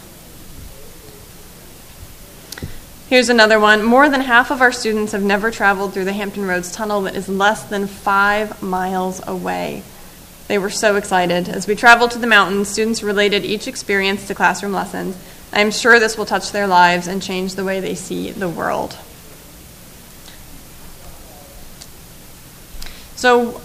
[3.09, 3.83] Here's another one.
[3.83, 7.15] More than half of our students have never traveled through the Hampton Roads tunnel that
[7.15, 9.85] is less than five miles away.
[10.49, 11.49] They were so excited.
[11.49, 15.17] As we traveled to the mountains, students related each experience to classroom lessons.
[15.53, 18.49] I am sure this will touch their lives and change the way they see the
[18.49, 18.97] world.
[23.17, 23.61] So,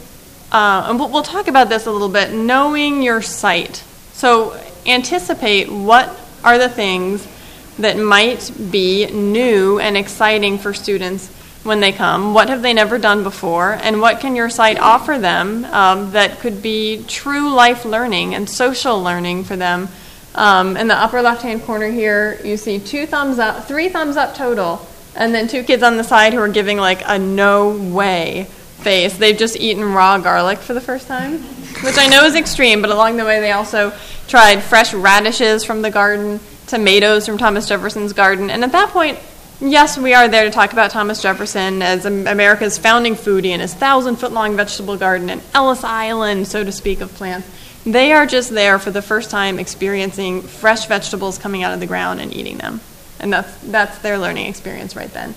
[0.52, 2.34] uh, and we'll, we'll talk about this a little bit.
[2.34, 3.84] Knowing your site.
[4.14, 7.28] So, anticipate what are the things
[7.78, 11.30] that might be new and exciting for students
[11.64, 12.34] when they come?
[12.34, 13.74] What have they never done before?
[13.74, 18.50] And what can your site offer them um, that could be true life learning and
[18.50, 19.88] social learning for them?
[20.34, 24.18] Um, in the upper left hand corner here, you see two thumbs up, three thumbs
[24.18, 27.78] up total, and then two kids on the side who are giving like a no
[27.78, 28.48] way
[28.80, 29.18] face.
[29.18, 31.40] They've just eaten raw garlic for the first time,
[31.84, 33.94] which I know is extreme, but along the way they also
[34.28, 39.20] tried fresh radishes from the garden, tomatoes from Thomas Jefferson's garden, and at that point,
[39.64, 43.76] Yes, we are there to talk about Thomas Jefferson as America's founding foodie and his
[43.76, 47.48] thousand foot long vegetable garden and Ellis Island, so to speak, of plants.
[47.86, 51.86] They are just there for the first time experiencing fresh vegetables coming out of the
[51.86, 52.82] ground and eating them.
[53.20, 55.36] And that's, that's their learning experience right then.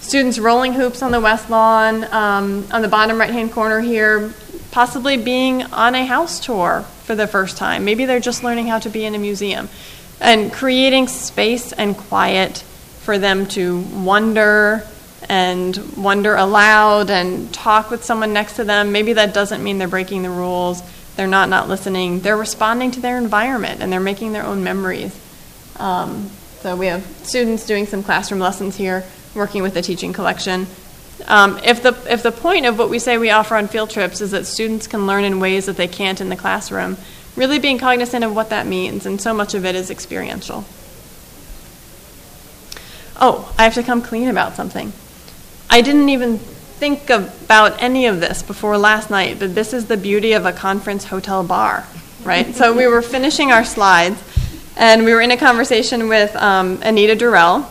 [0.00, 4.34] Students rolling hoops on the west lawn, um, on the bottom right hand corner here,
[4.72, 7.86] possibly being on a house tour for the first time.
[7.86, 9.70] Maybe they're just learning how to be in a museum.
[10.20, 12.62] And creating space and quiet
[13.04, 14.82] for them to wonder
[15.28, 18.92] and wonder aloud and talk with someone next to them.
[18.92, 20.82] Maybe that doesn't mean they're breaking the rules.
[21.16, 22.20] They're not not listening.
[22.20, 25.18] They're responding to their environment and they're making their own memories.
[25.76, 30.66] Um, so we have students doing some classroom lessons here, working with the teaching collection.
[31.26, 34.20] Um, if the if the point of what we say we offer on field trips
[34.20, 36.96] is that students can learn in ways that they can't in the classroom,
[37.36, 40.64] really being cognizant of what that means, and so much of it is experiential.
[43.20, 44.92] Oh, I have to come clean about something.
[45.70, 49.96] I didn't even think about any of this before last night, but this is the
[49.96, 51.86] beauty of a conference hotel bar,
[52.24, 52.54] right?
[52.54, 54.22] so we were finishing our slides,
[54.76, 57.68] and we were in a conversation with um, Anita Durel,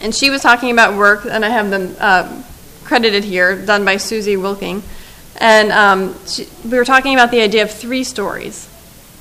[0.00, 2.42] and she was talking about work, and I have them uh,
[2.84, 4.82] credited here, done by Susie Wilkening.
[5.40, 8.66] And um, she, we were talking about the idea of three stories,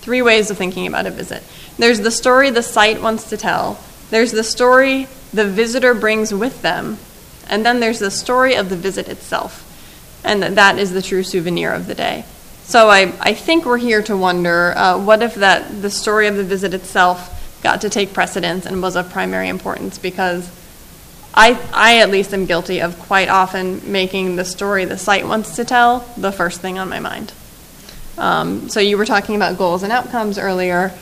[0.02, 1.44] three ways of thinking about a visit.
[1.78, 6.62] There's the story the site wants to tell, there's the story the visitor brings with
[6.62, 6.98] them,
[7.48, 9.70] and then there's the story of the visit itself.
[10.24, 12.24] And that is the true souvenir of the day.
[12.64, 16.38] So I, I think we're here to wonder uh, what if that the story of
[16.38, 20.50] the visit itself got to take precedence and was of primary importance because
[21.34, 25.56] I, I at least am guilty of quite often making the story the site wants
[25.58, 27.34] to tell the first thing on my mind.
[28.18, 30.94] Um, so you were talking about goals and outcomes earlier.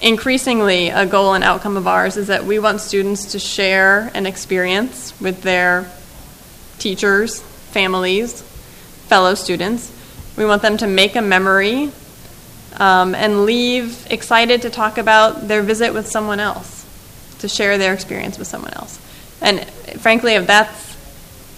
[0.00, 4.26] Increasingly, a goal and outcome of ours is that we want students to share an
[4.26, 5.90] experience with their
[6.78, 8.42] teachers, families,
[9.08, 9.92] fellow students.
[10.36, 11.90] We want them to make a memory
[12.76, 16.84] um, and leave excited to talk about their visit with someone else,
[17.38, 18.98] to share their experience with someone else.
[19.40, 19.64] And
[20.00, 20.96] frankly, if that's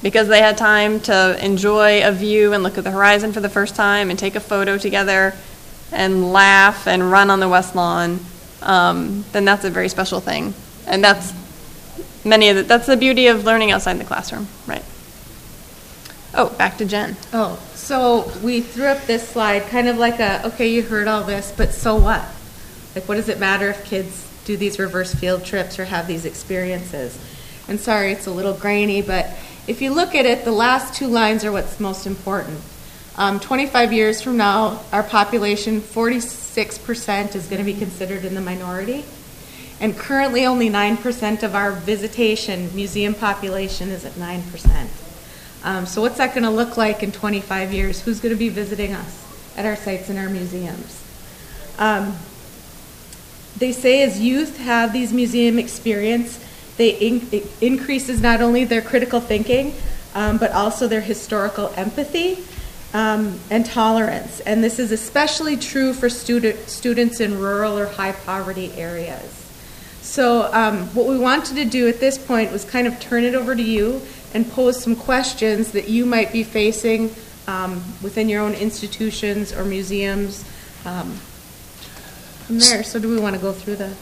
[0.03, 3.49] because they had time to enjoy a view and look at the horizon for the
[3.49, 5.35] first time and take a photo together
[5.93, 8.21] and laugh and run on the West Lawn,
[8.63, 10.55] um, then that's a very special thing.
[10.87, 11.33] And that's
[12.25, 14.85] many of the, that's the beauty of learning outside the classroom, right?
[16.35, 17.17] Oh, back to Jen.
[17.33, 21.23] Oh, so we threw up this slide, kind of like a, okay, you heard all
[21.23, 22.25] this, but so what?
[22.95, 26.25] Like, what does it matter if kids do these reverse field trips or have these
[26.25, 27.19] experiences?
[27.69, 29.27] And sorry, it's a little grainy, but
[29.67, 32.61] if you look at it, the last two lines are what's most important.
[33.19, 38.43] Um, 25 years from now, our population, 46% is going to be considered in the
[38.43, 39.07] minority.
[39.81, 44.89] And currently, only 9% of our visitation museum population is at 9%.
[45.65, 48.03] Um, so, what's that going to look like in 25 years?
[48.03, 49.25] Who's going to be visiting us
[49.57, 51.03] at our sites and our museums?
[51.79, 52.17] Um,
[53.57, 56.39] they say as youth have these museum experience,
[56.77, 59.75] they it increases not only their critical thinking,
[60.15, 62.45] um, but also their historical empathy
[62.97, 64.41] um, and tolerance.
[64.41, 69.31] And this is especially true for student, students in rural or high poverty areas.
[70.01, 73.35] So, um, what we wanted to do at this point was kind of turn it
[73.35, 74.01] over to you
[74.33, 77.15] and pose some questions that you might be facing
[77.47, 80.43] um, within your own institutions or museums.
[80.87, 81.13] Um,
[82.47, 83.95] from there, so do we want to go through the?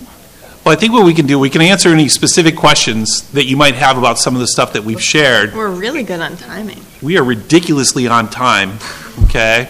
[0.64, 3.55] Well, I think what we can do, we can answer any specific questions that you
[3.55, 5.55] might have about some of the stuff that we've shared.
[5.55, 6.81] We're really good on timing.
[7.03, 8.79] We are ridiculously on time,
[9.24, 9.68] okay?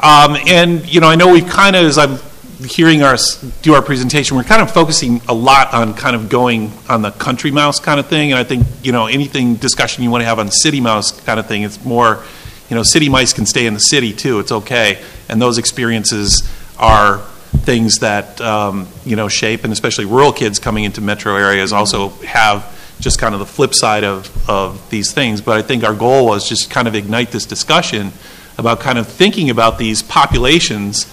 [0.00, 2.20] Um, and, you know, I know we've kind of, as I'm
[2.64, 6.70] hearing us do our presentation, we're kind of focusing a lot on kind of going
[6.88, 8.30] on the country mouse kind of thing.
[8.30, 11.40] And I think, you know, anything discussion you want to have on city mouse kind
[11.40, 12.22] of thing, it's more,
[12.68, 14.38] you know, city mice can stay in the city too.
[14.38, 15.02] It's okay.
[15.28, 20.84] And those experiences are things that um, you know shape, and especially rural kids coming
[20.84, 25.40] into metro areas also have just kind of the flip side of, of these things.
[25.40, 28.12] But I think our goal was just kind of ignite this discussion
[28.58, 31.10] about kind of thinking about these populations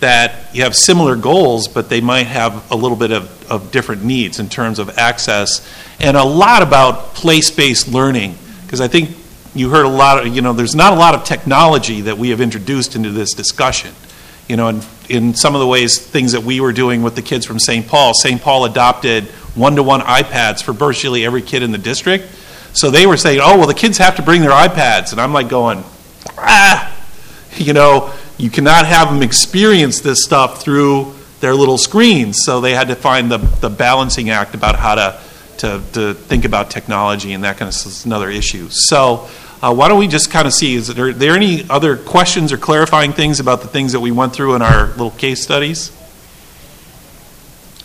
[0.00, 4.04] that you have similar goals, but they might have a little bit of, of different
[4.04, 5.66] needs in terms of access,
[6.00, 8.36] and a lot about place based learning.
[8.62, 9.10] Because I think
[9.54, 12.30] you heard a lot of, you know, there's not a lot of technology that we
[12.30, 13.94] have introduced into this discussion
[14.48, 17.22] you know, in, in some of the ways, things that we were doing with the
[17.22, 17.86] kids from St.
[17.86, 18.40] Paul, St.
[18.40, 22.26] Paul adopted one to one iPads for virtually every kid in the district.
[22.74, 25.12] So they were saying, oh, well, the kids have to bring their iPads.
[25.12, 25.82] And I'm like going,
[26.36, 26.94] ah,
[27.56, 32.38] you know, you cannot have them experience this stuff through their little screens.
[32.44, 35.20] So they had to find the, the balancing act about how to,
[35.58, 38.68] to, to think about technology, and that kind of is another issue.
[38.70, 39.28] So,
[39.60, 42.58] uh, why don't we just kind of see, is there, there any other questions or
[42.58, 45.90] clarifying things about the things that we went through in our little case studies?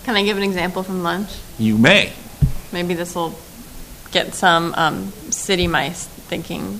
[0.03, 1.29] Can I give an example from lunch?
[1.57, 2.11] You may.
[2.71, 3.33] Maybe this will
[4.11, 6.79] get some um, city mice thinking.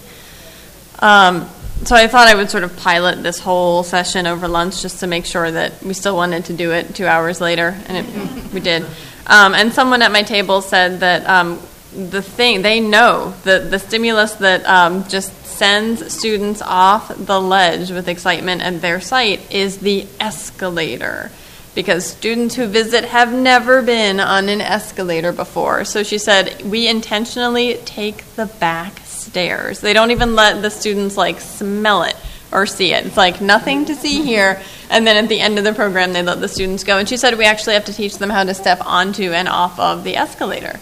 [1.00, 1.50] Um,
[1.86, 5.08] so I thought I would sort of pilot this whole session over lunch just to
[5.08, 8.60] make sure that we still wanted to do it two hours later, and it, we
[8.60, 8.84] did.
[9.26, 11.60] Um, and someone at my table said that um,
[11.94, 17.92] the thing they know the the stimulus that um, just sends students off the ledge
[17.92, 21.32] with excitement at their site is the escalator.
[21.76, 25.86] Because students who visit have never been on an escalator before.
[25.86, 29.80] So she said we intentionally take the back stairs.
[29.80, 32.16] They don't even let the students like smell it
[32.52, 33.08] or see it.
[33.08, 34.62] It's like nothing to see here.
[34.92, 37.00] And then at the end of the program they let the students go.
[37.00, 39.80] And she said we actually have to teach them how to step onto and off
[39.80, 40.80] of the escalator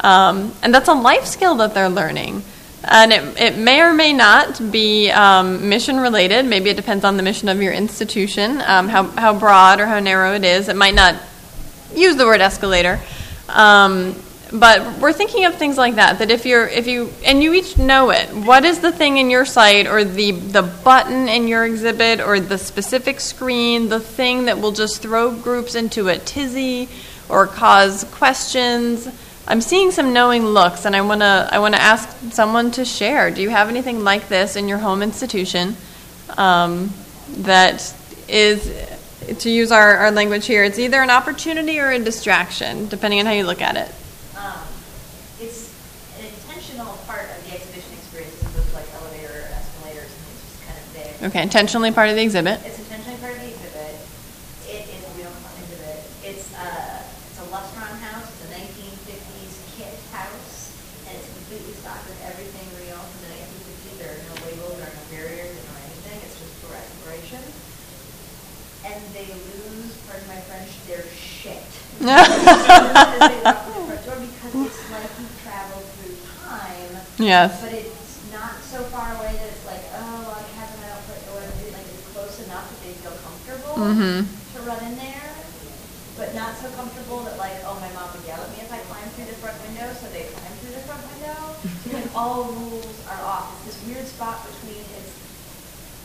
[0.00, 2.42] um, and that's a life skill that they're learning.
[2.84, 6.46] And it, it may or may not be um, mission related.
[6.46, 9.98] Maybe it depends on the mission of your institution, um, how, how broad or how
[9.98, 10.68] narrow it is.
[10.68, 11.16] It might not
[11.94, 13.00] use the word escalator.
[13.48, 14.14] Um,
[14.52, 16.20] but we're thinking of things like that.
[16.20, 18.28] That if you're, if you, and you each know it.
[18.30, 22.40] What is the thing in your site, or the the button in your exhibit, or
[22.40, 26.88] the specific screen, the thing that will just throw groups into a tizzy,
[27.28, 29.06] or cause questions?
[29.50, 33.30] I'm seeing some knowing looks, and I wanna, I wanna ask someone to share.
[33.30, 35.74] Do you have anything like this in your home institution
[36.36, 36.92] um,
[37.38, 37.94] that
[38.28, 38.70] is,
[39.38, 43.26] to use our, our language here, it's either an opportunity or a distraction, depending on
[43.26, 43.88] how you look at it.
[44.36, 44.60] Um,
[45.40, 45.72] it's
[46.20, 48.36] an intentional part of the exhibition experience
[48.74, 51.28] like elevator or escalators and it's just kind of there.
[51.28, 52.60] Okay, intentionally part of the exhibit.
[52.68, 53.96] It's intentionally part of the exhibit.
[54.68, 56.04] It is, we don't come into it.
[56.20, 57.00] It's a,
[57.32, 60.72] it's a Lustron house, it's a nineteen fifties kit house,
[61.08, 63.96] and it's completely stocked with everything real from the nineteen fifties.
[63.98, 66.72] There are no labels, there are no barriers, there are no anything, it's just for
[66.72, 67.42] exploration.
[68.86, 71.56] And they lose, pardon my French, their shit.
[71.56, 71.87] As they walk through the front door because it's like you travel through time.
[77.18, 77.58] Yes.
[77.60, 81.42] But it's not so far away that it's like, oh, I have an outlet or
[81.42, 81.74] whatever.
[81.74, 84.22] Like it's close enough that they feel comfortable mm-hmm.
[84.22, 85.26] to run in there,
[86.14, 88.78] but not so comfortable that like, oh, my mom would yell at me if I
[88.86, 91.58] climbed through the front window, so they climb through the front window.
[91.58, 93.50] So like all rules are off.
[93.66, 95.10] It's this weird spot between it's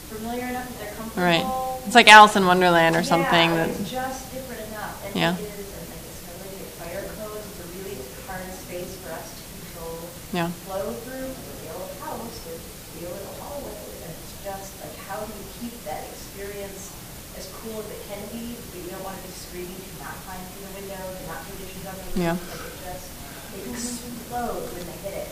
[0.09, 1.29] familiar enough that they're comfortable.
[1.29, 1.45] Right.
[1.85, 3.53] It's like Alice in Wonderland or something.
[3.53, 4.97] Yeah, that, just different enough.
[5.05, 5.37] And Yeah.
[5.37, 7.45] it is, and like it's got really good fire codes.
[7.53, 10.49] It's a really hard space for us to control Yeah.
[10.65, 11.29] flow through.
[11.29, 12.61] It's a real house with
[12.99, 16.89] real little hallways, and it's just like how do you keep that experience
[17.37, 18.57] as cool as it can be?
[18.73, 21.53] We don't want to be screaming to not climb through the window, to not do
[21.61, 22.17] dishes on the roof.
[22.17, 22.33] Yeah.
[22.33, 23.05] Like it just
[23.53, 25.27] they explode when they hit it.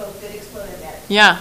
[0.00, 0.96] Both good explode and bad.
[1.08, 1.38] yeah.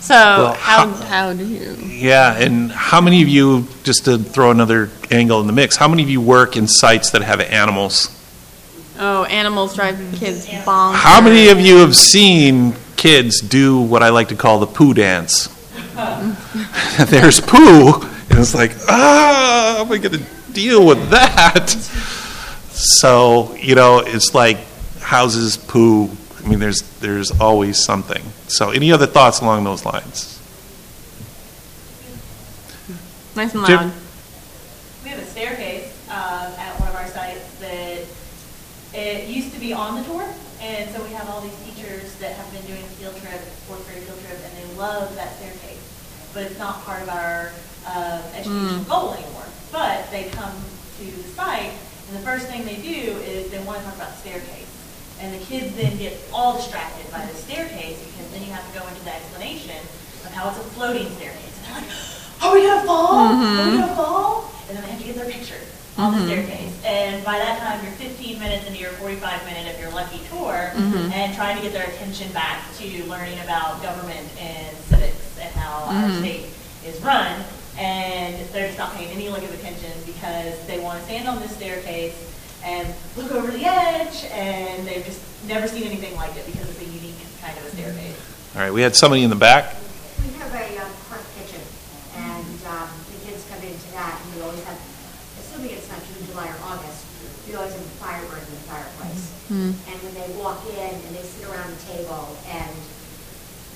[0.00, 1.72] So Well, how, how- how do you?
[1.84, 5.88] Yeah, and how many of you, just to throw another angle in the mix, how
[5.88, 8.08] many of you work in sites that have animals?
[8.98, 10.94] Oh, animals drive kids bonkers.
[10.94, 14.94] How many of you have seen kids do what I like to call the poo
[14.94, 15.48] dance?
[17.10, 21.70] There's poo, and it's like, ah, how am I going to deal with that?
[21.70, 24.58] So, you know, it's like
[25.00, 26.10] houses, poo.
[26.38, 28.22] I mean, there's there's always something.
[28.48, 30.38] So, any other thoughts along those lines?
[33.34, 33.76] Nice and Jim?
[33.76, 33.92] loud.
[35.04, 37.95] We have a staircase um, at one of our sites that
[38.94, 40.24] it used to be on the tour,
[40.60, 44.02] and so we have all these teachers that have been doing field trip, fourth grade
[44.04, 45.82] field trip, and they love that staircase.
[46.32, 47.52] But it's not part of our
[47.86, 49.44] uh, educational goal anymore.
[49.72, 50.52] But they come
[50.98, 51.72] to the site,
[52.08, 54.64] and the first thing they do is they want to talk about the staircase.
[55.20, 58.78] And the kids then get all distracted by the staircase because then you have to
[58.78, 59.76] go into the explanation
[60.24, 61.56] of how it's a floating staircase.
[61.58, 63.16] And they're like, are we gonna fall?
[63.16, 64.52] Are we gonna fall?
[64.68, 65.60] And then they have to get their picture
[65.98, 66.28] on the mm-hmm.
[66.28, 66.84] staircase.
[66.84, 70.70] And by that time, you're 15 minutes into your 45 minute, if you're lucky, tour,
[70.74, 71.12] mm-hmm.
[71.12, 75.84] and trying to get their attention back to learning about government and civics and how
[75.84, 76.18] our mm-hmm.
[76.20, 76.46] state
[76.84, 77.44] is run.
[77.78, 81.40] And they're just not paying any look of attention because they want to stand on
[81.40, 82.26] this staircase
[82.64, 86.82] and look over the edge, and they've just never seen anything like it because it's
[86.82, 88.18] a unique kind of a staircase.
[88.54, 89.76] All right, we had somebody in the back.
[90.18, 91.62] We have a um, park kitchen,
[92.16, 94.80] and um, the kids come into that, and we always have,
[95.38, 97.06] assuming it's not June, July, or August,
[97.46, 98.66] we always have a fire burning in the
[99.48, 99.74] fireplace.
[99.86, 102.74] And when they walk in and they sit around the table, and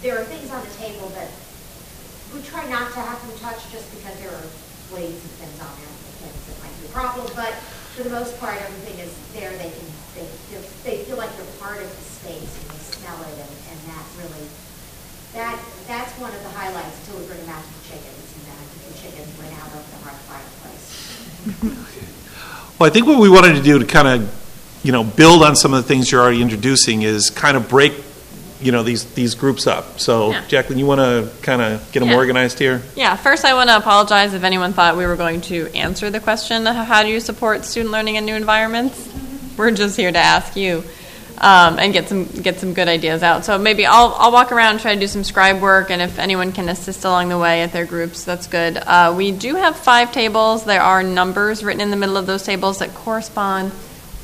[0.02, 1.30] there are things on the table that
[2.34, 4.48] we try not to have them touch just because there are
[4.90, 7.54] blades and things on there, and things that might be a problem, but
[7.94, 11.54] for the most part, everything is there, they can, they feel, they feel like they're
[11.58, 14.46] part of the space, and they smell it, and, and that really,
[15.34, 18.66] that, that's one of the highlights until we bring out the chickens, and then I
[18.90, 20.86] the chickens went out of the hearth fireplace.
[22.80, 24.39] Well, I think what we wanted to do to kind of,
[24.82, 27.92] you know, build on some of the things you're already introducing is kind of break,
[28.60, 30.00] you know, these these groups up.
[30.00, 30.42] So, Yeah.
[30.48, 32.16] Jacqueline, you want to kind of get them Yeah.
[32.16, 32.82] organized here?
[32.96, 36.20] Yeah, first I want to apologize if anyone thought we were going to answer the
[36.20, 38.98] question, how do you support student learning in new environments?
[39.56, 40.82] We're just here to ask you
[41.42, 43.44] um, and get some get some good ideas out.
[43.46, 46.18] So maybe I'll, I'll walk around and try to do some scribe work, and if
[46.18, 48.76] anyone can assist along the way at their groups, that's good.
[48.78, 50.64] Uh, we do have five tables.
[50.64, 53.72] There are numbers written in the middle of those tables that correspond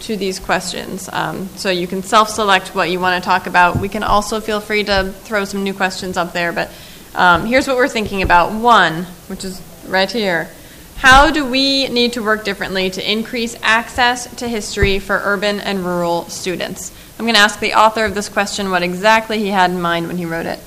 [0.00, 1.08] to these questions.
[1.12, 3.78] Um, so you can self select what you want to talk about.
[3.78, 6.70] We can also feel free to throw some new questions up there, but
[7.14, 8.52] um, here's what we're thinking about.
[8.52, 10.50] One, which is right here.
[10.96, 15.84] How do we need to work differently to increase access to history for urban and
[15.84, 16.90] rural students?
[17.18, 20.06] I'm going to ask the author of this question what exactly he had in mind
[20.06, 20.58] when he wrote it.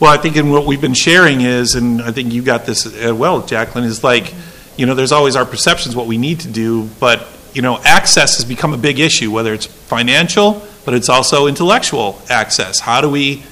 [0.00, 2.86] Well, I think in what we've been sharing is, and I think you got this
[3.10, 4.32] well, Jacqueline, is like,
[4.76, 7.26] you know, there's always our perceptions what we need to do, but
[7.58, 12.22] you know, access has become a big issue, whether it's financial, but it's also intellectual
[12.30, 12.78] access.
[12.78, 13.42] How do we,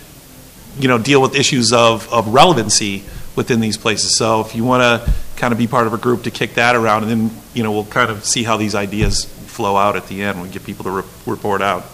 [0.78, 3.02] you know, deal with issues of, of relevancy
[3.34, 4.16] within these places?
[4.16, 6.76] So if you want to kind of be part of a group to kick that
[6.76, 10.06] around, and then, you know, we'll kind of see how these ideas flow out at
[10.06, 10.40] the end.
[10.40, 11.84] We get people to re- report out.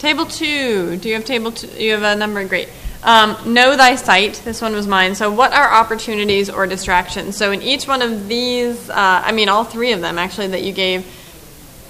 [0.00, 0.96] Table two.
[0.96, 1.68] Do you have table two?
[1.80, 2.44] You have a number.
[2.44, 2.70] Great.
[3.04, 4.42] Um, know thy site.
[4.44, 5.14] This one was mine.
[5.14, 7.36] So, what are opportunities or distractions?
[7.36, 10.64] So, in each one of these, uh, I mean, all three of them actually that
[10.64, 11.06] you gave,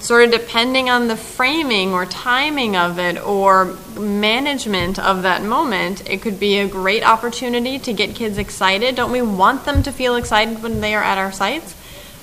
[0.02, 6.08] sort of depending on the framing or timing of it or management of that moment,
[6.10, 8.96] it could be a great opportunity to get kids excited.
[8.96, 11.76] Don't we want them to feel excited when they are at our sites?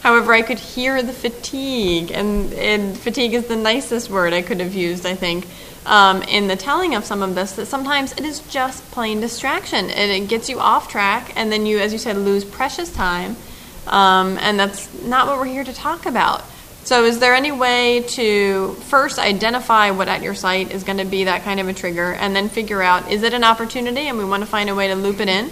[0.04, 4.60] However, I could hear the fatigue, and, and fatigue is the nicest word I could
[4.60, 5.48] have used, I think,
[5.86, 9.90] um, in the telling of some of this, that sometimes it is just plain distraction.
[9.90, 13.38] And it gets you off track, and then you, as you said, lose precious time.
[13.88, 16.44] Um, and that's not what we're here to talk about.
[16.90, 21.06] So, is there any way to first identify what at your site is going to
[21.06, 24.18] be that kind of a trigger, and then figure out is it an opportunity, and
[24.18, 25.52] we want to find a way to loop it in?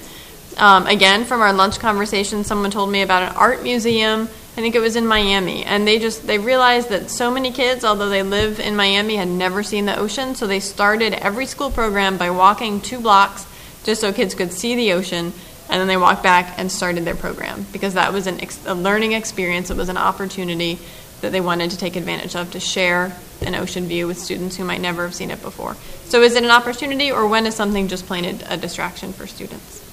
[0.58, 4.22] Um, again, from our lunch conversation, someone told me about an art museum.
[4.24, 7.86] I think it was in Miami, and they just they realized that so many kids,
[7.86, 10.34] although they live in Miami, had never seen the ocean.
[10.34, 13.46] So they started every school program by walking two blocks,
[13.84, 15.34] just so kids could see the ocean,
[15.70, 18.74] and then they walked back and started their program because that was an ex- a
[18.74, 19.70] learning experience.
[19.70, 20.80] It was an opportunity
[21.22, 24.64] that they wanted to take advantage of to share an ocean view with students who
[24.64, 25.76] might never have seen it before.
[26.06, 29.28] So, is it an opportunity, or when is something just plain a, a distraction for
[29.28, 29.84] students?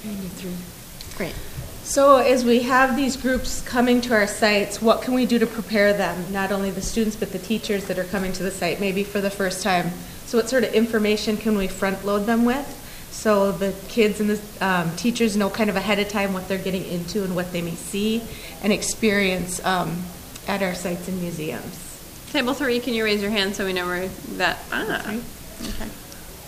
[1.17, 1.35] Great.
[1.83, 5.45] So, as we have these groups coming to our sites, what can we do to
[5.45, 6.31] prepare them?
[6.31, 9.21] Not only the students, but the teachers that are coming to the site, maybe for
[9.21, 9.91] the first time.
[10.25, 12.81] So, what sort of information can we front load them with?
[13.11, 16.57] So, the kids and the um, teachers know kind of ahead of time what they're
[16.57, 18.23] getting into and what they may see
[18.63, 20.03] and experience um,
[20.47, 21.81] at our sites and museums.
[22.31, 24.59] Table three, can you raise your hand so we know where that?
[24.71, 25.17] Ah,
[25.61, 25.89] okay.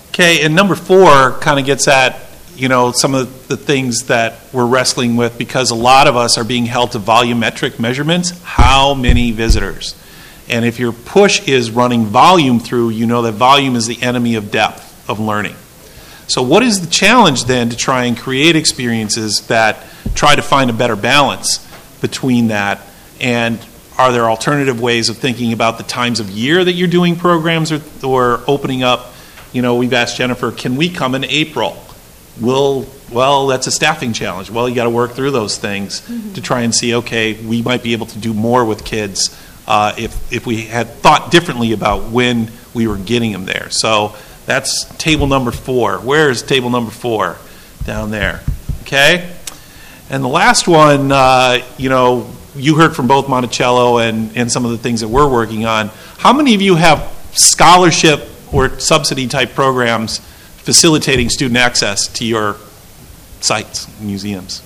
[0.09, 2.19] Okay, and number four kind of gets at,
[2.55, 6.37] you know, some of the things that we're wrestling with because a lot of us
[6.37, 8.31] are being held to volumetric measurements.
[8.41, 9.95] How many visitors?
[10.49, 14.35] And if your push is running volume through, you know that volume is the enemy
[14.35, 15.55] of depth of learning.
[16.27, 19.85] So, what is the challenge then to try and create experiences that
[20.15, 21.65] try to find a better balance
[22.01, 22.81] between that?
[23.21, 23.59] And
[23.97, 27.71] are there alternative ways of thinking about the times of year that you're doing programs
[27.71, 29.13] or, or opening up?
[29.53, 31.83] You know, we've asked Jennifer, can we come in April?
[32.39, 34.51] Will, well, that's a staffing challenge.
[34.51, 36.01] Well, you got to work through those things
[36.33, 39.35] to try and see, okay, we might be able to do more with kids
[39.67, 43.69] uh, if, if we had thought differently about when we were getting them there.
[43.71, 45.97] So that's table number four.
[45.97, 47.37] Where is table number four?
[47.83, 48.41] Down there.
[48.81, 49.33] Okay?
[50.09, 54.65] And the last one, uh, you know, you heard from both Monticello and, and some
[54.65, 55.87] of the things that we're working on.
[56.17, 60.19] How many of you have scholarship or subsidy type programs
[60.57, 62.57] facilitating student access to your
[63.41, 64.63] sites, museums?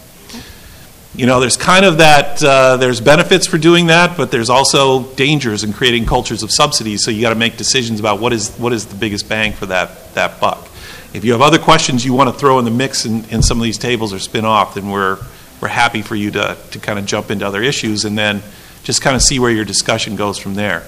[1.14, 5.04] You know, there's kind of that, uh, there's benefits for doing that, but there's also
[5.16, 8.50] dangers in creating cultures of subsidies, so you got to make decisions about what is,
[8.56, 10.70] what is the biggest bang for that, that buck.
[11.14, 13.58] If you have other questions you want to throw in the mix in, in some
[13.58, 15.20] of these tables or spin off, then we're,
[15.62, 18.42] we're happy for you to, to kind of jump into other issues and then
[18.84, 20.84] just kind of see where your discussion goes from there.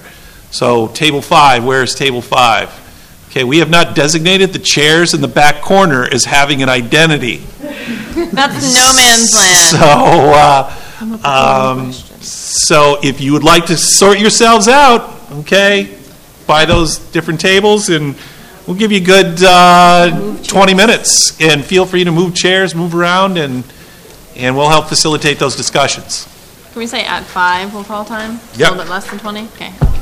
[0.50, 2.80] So, table five, where's table five?
[3.30, 7.38] Okay, we have not designated the chairs in the back corner as having an identity.
[7.58, 9.70] That's no man's land.
[9.72, 10.70] So, uh,
[11.24, 15.98] um, so if you would like to sort yourselves out, okay,
[16.46, 18.14] by those different tables, and
[18.66, 21.40] we'll give you a good uh, 20 minutes.
[21.40, 23.64] And feel free to move chairs, move around, and
[24.36, 26.28] and we'll help facilitate those discussions.
[26.72, 28.40] Can we say at five, we'll call time?
[28.56, 28.70] Yep.
[28.70, 29.44] A little bit less than 20?
[29.54, 29.93] Okay.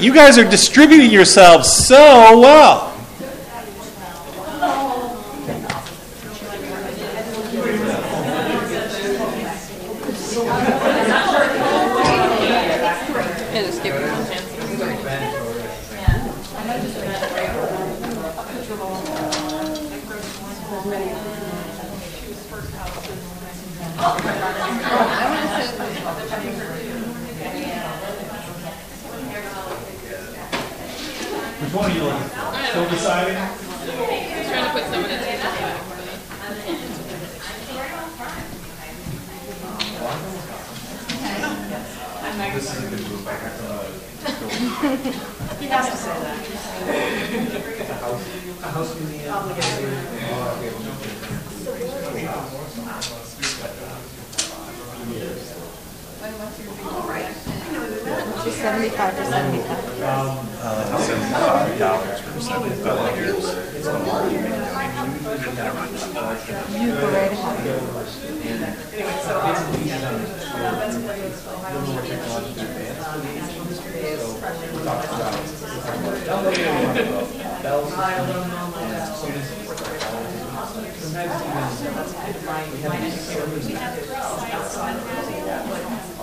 [0.00, 2.89] You guys are distributing yourselves so well.
[31.60, 32.56] Which one are you looking for?
[32.72, 33.36] Still deciding?
[33.36, 35.26] Trying to put someone in the
[42.54, 43.26] This is a good group.
[43.26, 43.64] I have to.
[43.68, 43.84] Uh,
[45.60, 46.38] he has to say that.
[48.62, 48.96] A Seventy-five
[49.40, 49.62] to
[57.22, 57.59] seventy-five.
[57.70, 59.14] Seventy-five
[61.78, 63.44] dollars for seventy-five years.
[66.72, 66.90] You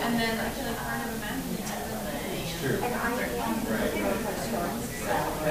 [0.00, 1.68] really needing, and then I could have kind of imagined it.
[2.40, 2.78] It's true.
[2.80, 2.92] Right,
[3.70, 3.94] right.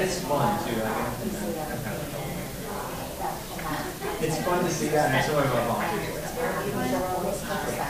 [0.01, 0.85] It's fun too, I
[1.17, 1.43] think.
[4.21, 6.15] It's fun to see that, and some of my volunteers.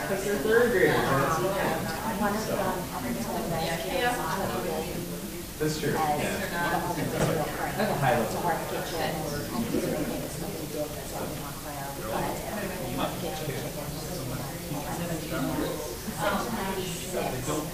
[0.02, 1.36] Because they're third graders, and it's,
[5.58, 5.98] that's true, yeah.
[7.76, 8.40] That's a high level.
[16.22, 17.70] 啊是哪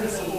[0.00, 0.31] Yeah,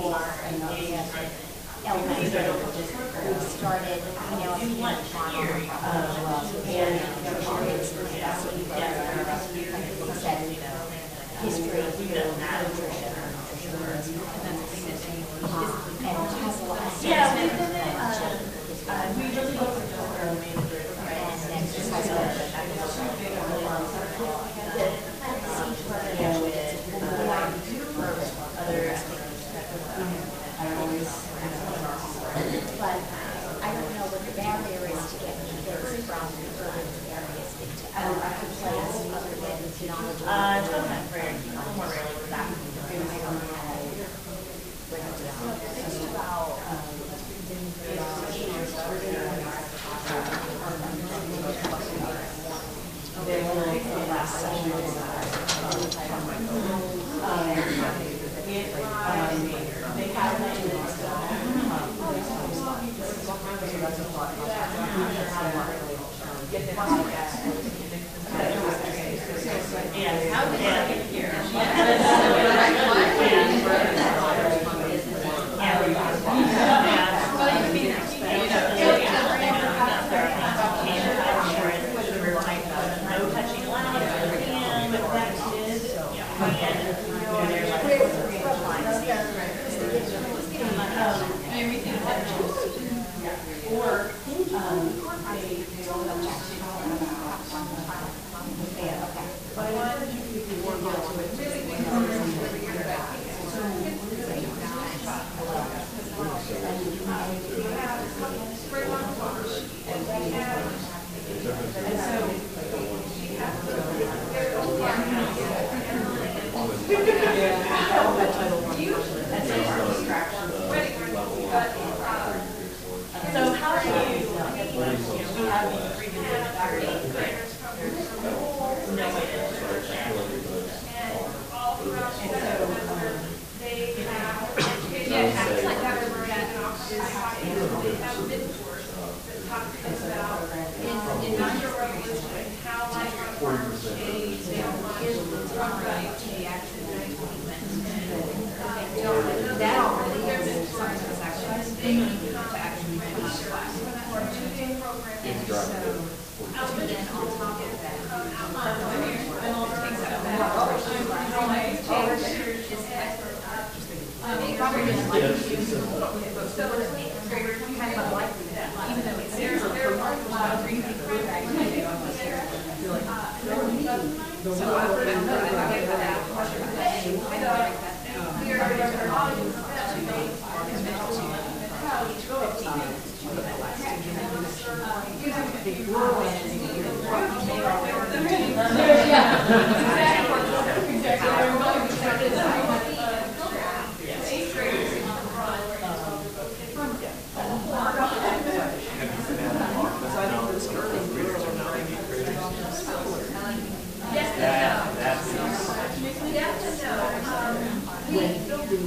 [63.80, 64.63] that's a plot.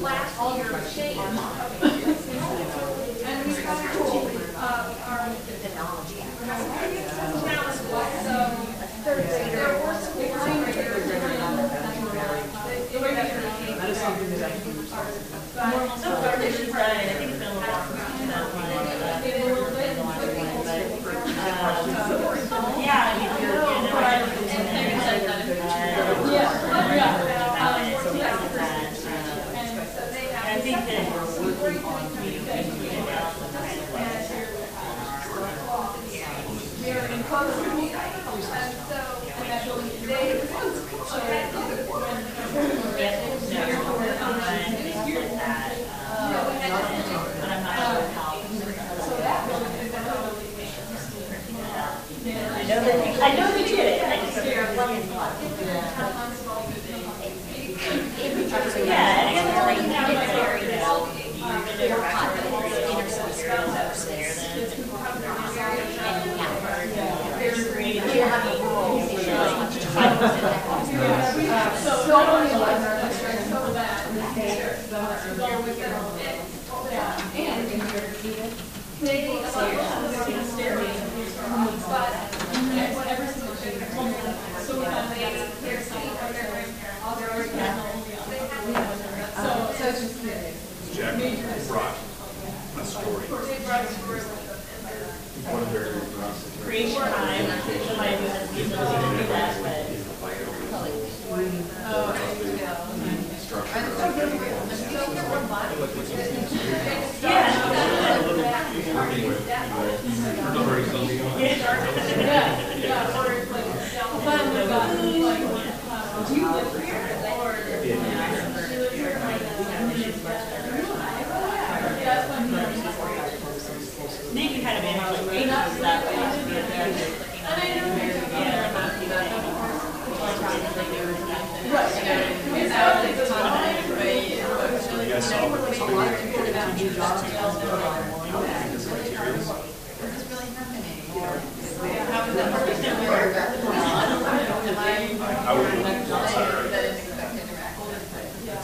[0.03, 1.16] last your shade.
[3.26, 4.03] And we have to
[4.57, 5.30] uh, our
[5.62, 6.20] technology.
[7.47, 8.57] Now, so uh,
[9.05, 9.76] third grader.
[53.18, 53.52] I know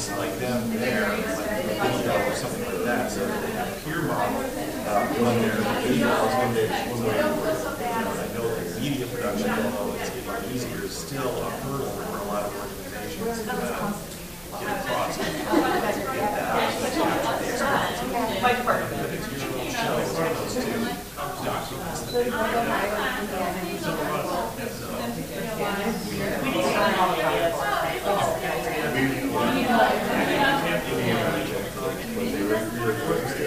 [0.00, 3.12] something like that, so they have a big dog or something like that.
[3.12, 3.20] So
[3.84, 8.48] peer model uh, when they're videos, when they, when they're, you know, and I know
[8.48, 12.54] that media production, although it's getting easier, is still a hurdle for a lot of
[12.54, 13.42] organizations.
[13.48, 13.90] uh,
[14.60, 15.18] Get across.
[18.40, 18.94] My department.
[18.94, 20.86] But it's usually shows those two
[21.42, 22.30] documents that they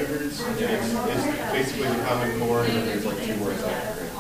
[0.03, 4.11] It's basically the common core, and then there's like two words after it.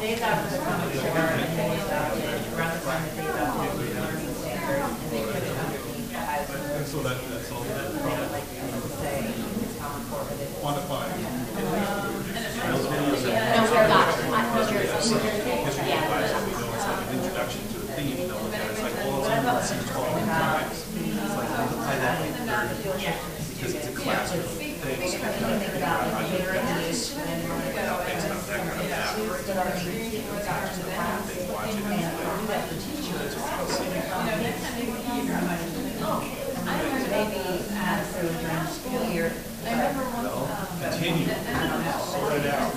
[0.00, 2.24] They adopted the common core and they adopted,
[2.56, 6.48] around the time that they adopted the learning standard, and they put it underneath as,
[6.50, 10.40] And so that, that's all that probably like, you know, say, it's common core, but
[10.40, 10.48] it.
[10.60, 11.04] quantify.
[12.70, 16.06] Those videos that No, we're not, on New Jersey, New Jersey, History yeah.
[16.06, 18.96] class, we know it's like an introduction to a theme, you know, and it's like,
[19.04, 20.80] well, it's only seen twelve times.
[20.80, 23.04] It's like, multiply that by thirty,
[23.52, 24.44] because it's a classroom
[24.80, 29.12] thing, so you kind of figure out how you based on that kind of math.
[31.28, 31.90] They watch it and
[32.48, 34.08] like, that's what I'm saying.
[37.10, 37.42] Maybe
[37.74, 39.28] as they were during the school year.
[40.80, 41.26] Continue,
[42.00, 42.72] sort it out.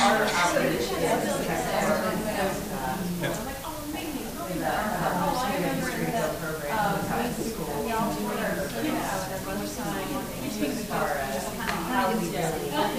[0.00, 0.88] Our outreach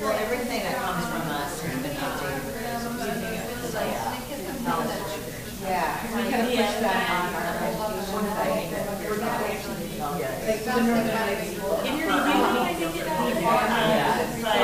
[0.00, 3.70] Well, everything that comes from us has been updated with those.
[5.62, 5.99] Yeah.
[6.10, 8.66] We kind of push that on our education site.
[9.06, 9.86] We're not actually.
[10.00, 11.78] Like, the Northern Iowa school.
[11.86, 13.38] In your review, I think it does.
[13.38, 14.18] Yeah.
[14.42, 14.58] But,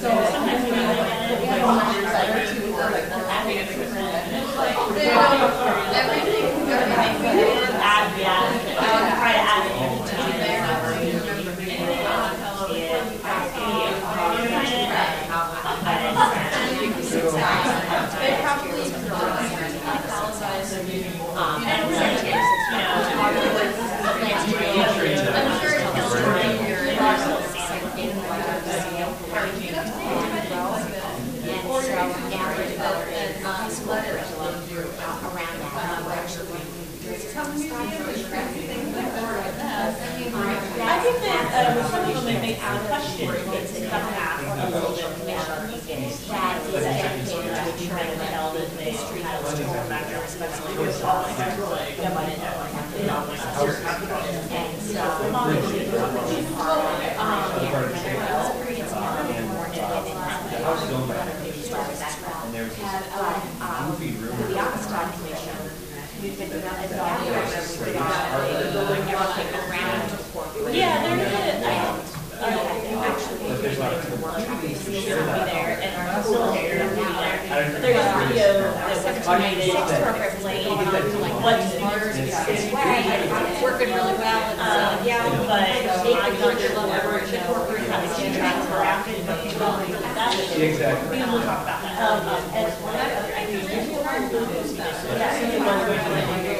[0.00, 0.90] so sometimes we look
[1.38, 4.26] we have numbers like two or like more happy to present.
[5.94, 7.06] Everything, everything.
[7.78, 10.66] Add, yeah, I try to add it to there.
[18.16, 18.96] They probably
[31.46, 31.92] And so
[32.30, 34.54] now we're developing a school curriculum
[35.24, 36.04] around that.
[36.04, 36.66] We're actually going to
[37.02, 38.10] do some stuff for
[40.78, 44.42] I think that, um, some of them may make a question, it's a couple half,
[44.42, 46.26] a little bit commission.
[46.26, 50.86] That is dedicated to Trying to tell that school back there respectfully, it.
[50.86, 51.98] Was all like,
[54.50, 55.52] And so, um, um,
[63.62, 64.10] um, the
[65.12, 65.58] Commission,
[66.22, 66.50] we've been
[69.54, 70.15] around
[70.76, 70.80] to.
[70.80, 72.06] Yeah, they're good, I,
[72.36, 74.60] Actually, there's like a workshop.
[74.60, 77.80] be there, and our facilitator will be there.
[77.80, 80.04] There's a video that was created that
[80.36, 80.68] explains
[81.40, 81.86] what to do.
[83.64, 84.42] Working really well.
[84.52, 89.26] and Uh, yeah, but I'm not sure whether the corporate has to track around it,
[89.26, 90.36] but people will do that.
[90.60, 91.16] Exactly.
[91.16, 91.96] We will talk about that.
[91.96, 92.20] Um,
[92.52, 94.76] and whatever, I mean, there's more to this.
[94.76, 96.55] Yeah, so you want to do that.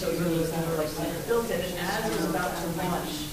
[0.00, 0.08] So
[0.48, 0.88] kind like,
[1.28, 3.28] built it, and as it was about to launch,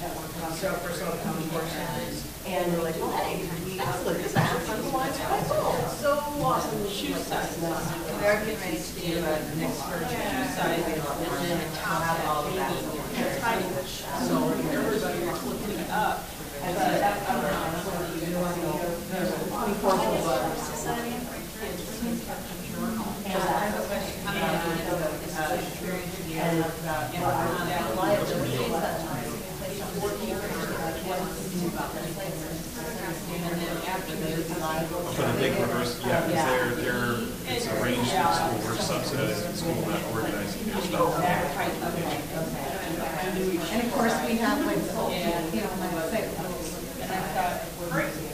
[0.60, 4.36] so some of the common courses, and we're like, oh, hey, we have like this
[4.36, 6.76] actually lines, oh, so awesome.
[6.92, 7.56] Shoe size.
[7.56, 11.00] We are getting ready to do a next version shoe size, and
[11.40, 12.76] then top all of that.
[14.28, 16.28] So everybody was looking it up.
[16.68, 18.44] And so that, I don't know, you know,
[19.08, 20.20] there's a twenty-four of
[35.18, 39.58] For the big reverse, yeah, because they're, they're, it's arranged in school, we're subsidizing the
[39.58, 41.18] school, not organizing their stuff.
[43.24, 43.34] And
[43.84, 46.30] of course, we have like, the whole, you know, like, say,
[47.02, 48.28] and I've got, we're.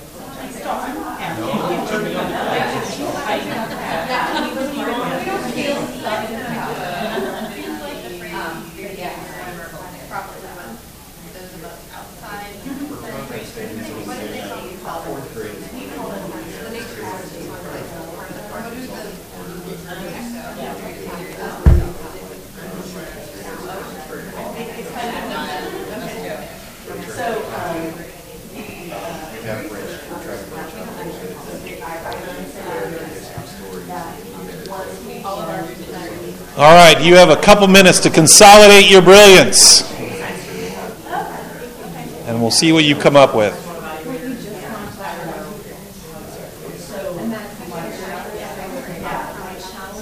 [36.56, 39.82] All right, you have a couple minutes to consolidate your brilliance.
[42.28, 43.60] And we'll see what you come up with.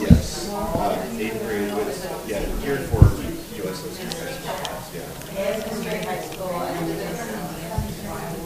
[0.02, 4.46] Yes, uh, eighth grade was, yeah, geared for USO students,
[4.94, 5.08] yeah.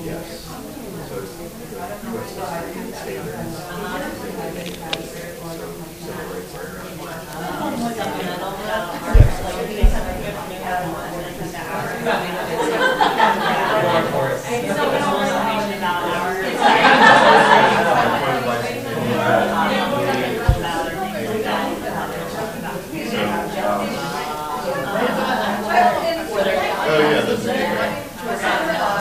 [0.06, 0.46] Yes.
[0.46, 1.46] So it's the
[2.12, 3.56] USO student standards.
[6.06, 7.96] Civil rights are around.
[26.88, 28.96] Oh, yeah, that's right.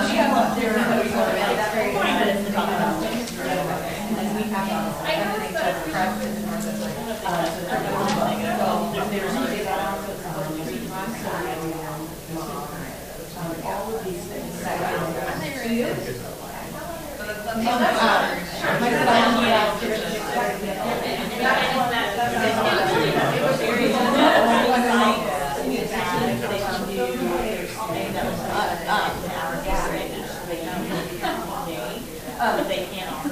[32.67, 33.25] They can't all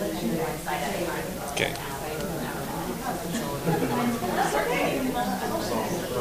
[0.00, 0.44] and
[1.52, 1.74] Okay.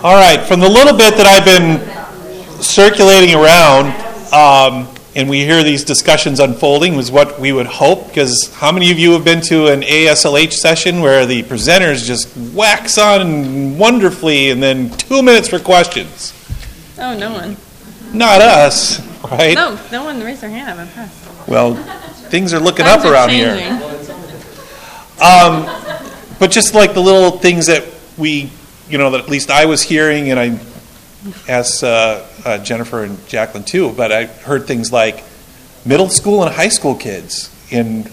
[0.03, 3.87] All right, from the little bit that I've been circulating around,
[4.33, 8.07] um, and we hear these discussions unfolding, was what we would hope.
[8.07, 12.35] Because how many of you have been to an AASLH session where the presenters just
[12.53, 16.33] wax on wonderfully, and then two minutes for questions?
[16.99, 17.55] Oh, no one.
[18.13, 19.55] Not us, right?
[19.55, 20.69] No, no one raised their hand.
[20.69, 21.47] I'm impressed.
[21.47, 21.75] Well,
[22.29, 23.55] things are looking Times up are around here.
[25.21, 25.65] Um,
[26.39, 28.49] but just like the little things that we,
[28.89, 30.59] you know, that at least I was hearing, and I
[31.47, 35.23] asked uh, uh, Jennifer and Jacqueline too, but I heard things like
[35.85, 38.05] middle school and high school kids in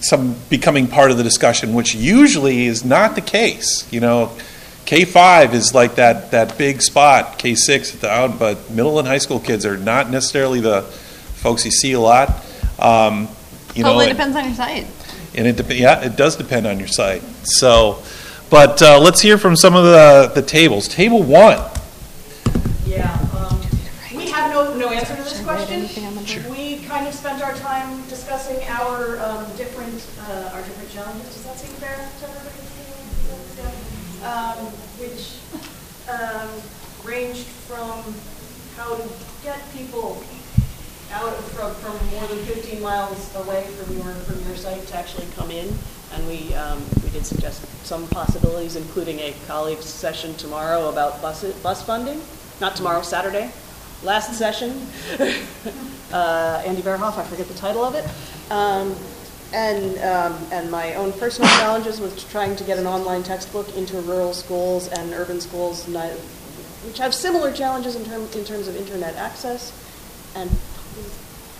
[0.00, 3.90] some becoming part of the discussion, which usually is not the case.
[3.92, 4.36] You know,
[4.84, 8.98] K five is like that that big spot, K six at the out, but middle
[8.98, 12.28] and high school kids are not necessarily the folks you see a lot.
[12.78, 13.28] Um,
[13.74, 14.86] you know, totally and- depends on your site.
[15.34, 17.22] and it yeah, it does depend on your site.
[17.44, 18.02] So,
[18.52, 20.86] but uh, let's hear from some of the the tables.
[20.86, 21.56] Table one.
[22.84, 23.58] Yeah, um,
[24.14, 25.88] we have no, no answer to this question.
[26.50, 31.32] We kind of spent our time discussing our, um, different, uh, our different challenges.
[31.32, 32.58] Does that seem fair to everybody?
[34.22, 34.66] Um,
[35.00, 35.40] which,
[36.12, 36.50] um,
[37.08, 38.04] ranged from
[38.76, 39.08] how to
[39.42, 40.22] get people
[41.12, 45.26] out from, from more than 15 miles away from your, from your site to actually
[45.36, 45.72] come in.
[46.14, 51.44] And we, um, we did suggest some possibilities, including a colleagues session tomorrow about bus,
[51.62, 52.20] bus funding.
[52.60, 53.50] Not tomorrow, Saturday.
[54.02, 54.86] Last session.
[56.12, 58.04] uh, Andy Verhoff, I forget the title of it.
[58.50, 58.96] Um,
[59.54, 64.00] and, um, and my own personal challenges with trying to get an online textbook into
[64.00, 69.14] rural schools and urban schools, which have similar challenges in, term, in terms of internet
[69.16, 69.72] access
[70.34, 70.50] and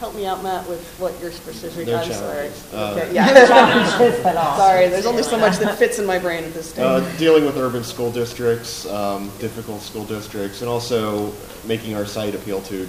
[0.03, 2.49] help me out, Matt, with what your specific, No I'm sorry.
[2.49, 2.75] challenges.
[2.75, 4.57] Uh, Okay, yeah, challenges at all.
[4.57, 6.85] Sorry, there's only so much that fits in my brain at this stage.
[6.85, 11.33] Uh, dealing with urban school districts, um, difficult school districts, and also
[11.69, 12.89] making our site appeal to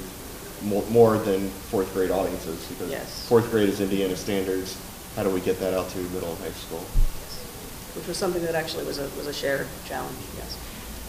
[0.64, 3.28] more, more than fourth grade audiences because Yes.
[3.30, 4.76] fourth grade is Indiana standards.
[5.16, 6.80] How do we get that out to middle and high school?
[7.94, 10.58] Which was something that actually was a, was a shared challenge, yes.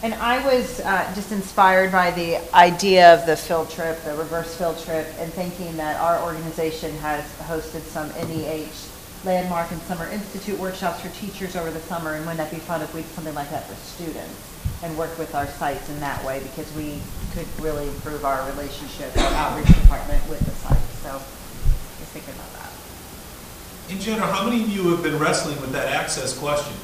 [0.03, 4.55] And I was uh, just inspired by the idea of the field trip, the reverse
[4.55, 8.91] field trip, and thinking that our organization has hosted some NEH
[9.25, 12.81] landmark and summer institute workshops for teachers over the summer, and wouldn't that be fun
[12.81, 16.23] if we did something like that for students and worked with our sites in that
[16.23, 16.99] way because we
[17.33, 20.99] could really improve our relationship, our outreach department with the sites.
[20.99, 21.11] So
[21.97, 22.71] just thinking about that.
[23.89, 26.75] In general, how many of you have been wrestling with that access question?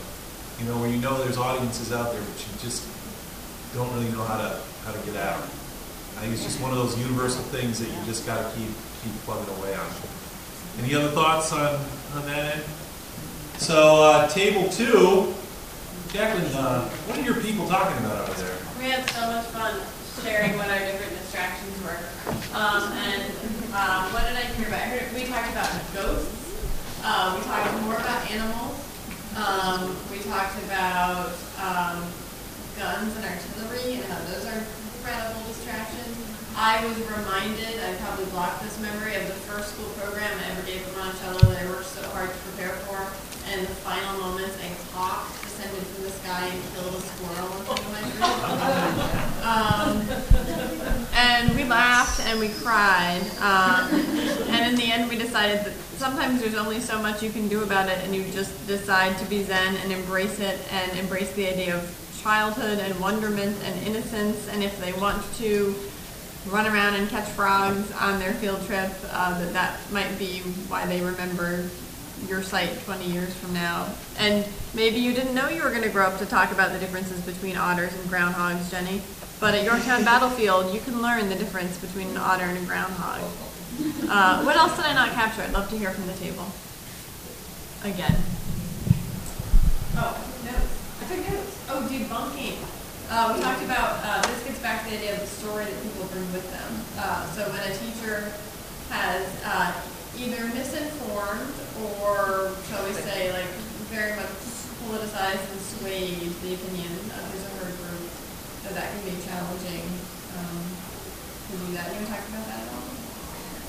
[0.60, 2.86] You know, where you know there's audiences out there, but you just
[3.74, 5.42] don't really know how to how to get out.
[5.42, 8.70] I think it's just one of those universal things that you just got to keep
[9.04, 9.88] keep plugging away on.
[10.84, 11.76] Any other thoughts on
[12.16, 12.64] on that end?
[13.58, 15.34] So uh, table two,
[16.12, 18.58] Jacqueline, uh, what are your people talking about over there?
[18.80, 19.80] We had so much fun
[20.20, 22.02] sharing what our different distractions were.
[22.58, 23.24] Um, and
[23.72, 24.82] um, what did I hear about?
[24.82, 26.42] I heard, we talked about ghosts.
[27.04, 28.76] Uh, we talked more about animals.
[29.38, 32.04] Um, we talked about um,
[32.82, 36.18] guns and artillery and how those are incredible distractions.
[36.58, 40.66] I was reminded, I probably blocked this memory of the first school program I ever
[40.66, 42.98] gave at Monticello that I worked so hard to prepare for.
[43.54, 47.52] And the final moments, a hawk descended from the sky and killed a squirrel
[49.46, 50.02] um,
[51.14, 53.22] and we laughed and we cried.
[53.42, 53.94] Um,
[54.50, 57.64] and in the end, we decided that sometimes there's only so much you can do
[57.64, 61.48] about it, and you just decide to be zen and embrace it and embrace the
[61.48, 64.48] idea of childhood and wonderment and innocence.
[64.50, 65.76] And if they want to
[66.48, 70.86] run around and catch frogs on their field trip, uh, that that might be why
[70.86, 71.70] they remember
[72.28, 73.88] your site 20 years from now.
[74.18, 76.80] And maybe you didn't know you were going to grow up to talk about the
[76.80, 79.02] differences between otters and groundhogs, Jenny.
[79.40, 83.22] But at Yorktown Battlefield, you can learn the difference between an otter and a groundhog.
[84.08, 85.42] Uh, what else did I not capture?
[85.42, 86.46] I'd love to hear from the table.
[87.84, 88.16] Again.
[89.98, 90.31] Oh,
[91.12, 91.68] I took notes.
[91.68, 91.92] I took notes.
[91.92, 92.56] Oh, debunking.
[93.12, 95.76] Uh, we talked about, uh, this gets back to the idea of the story that
[95.84, 96.72] people bring with them.
[96.96, 98.32] Uh, so when a teacher
[98.88, 99.76] has uh,
[100.16, 101.52] either misinformed
[102.00, 103.52] or, shall we say, like
[103.92, 104.32] very much
[104.88, 108.08] politicized and swayed the opinion of his or her group,
[108.64, 109.84] that that can be challenging
[110.40, 111.92] um, to do that.
[111.92, 112.88] You want to talk about that at all?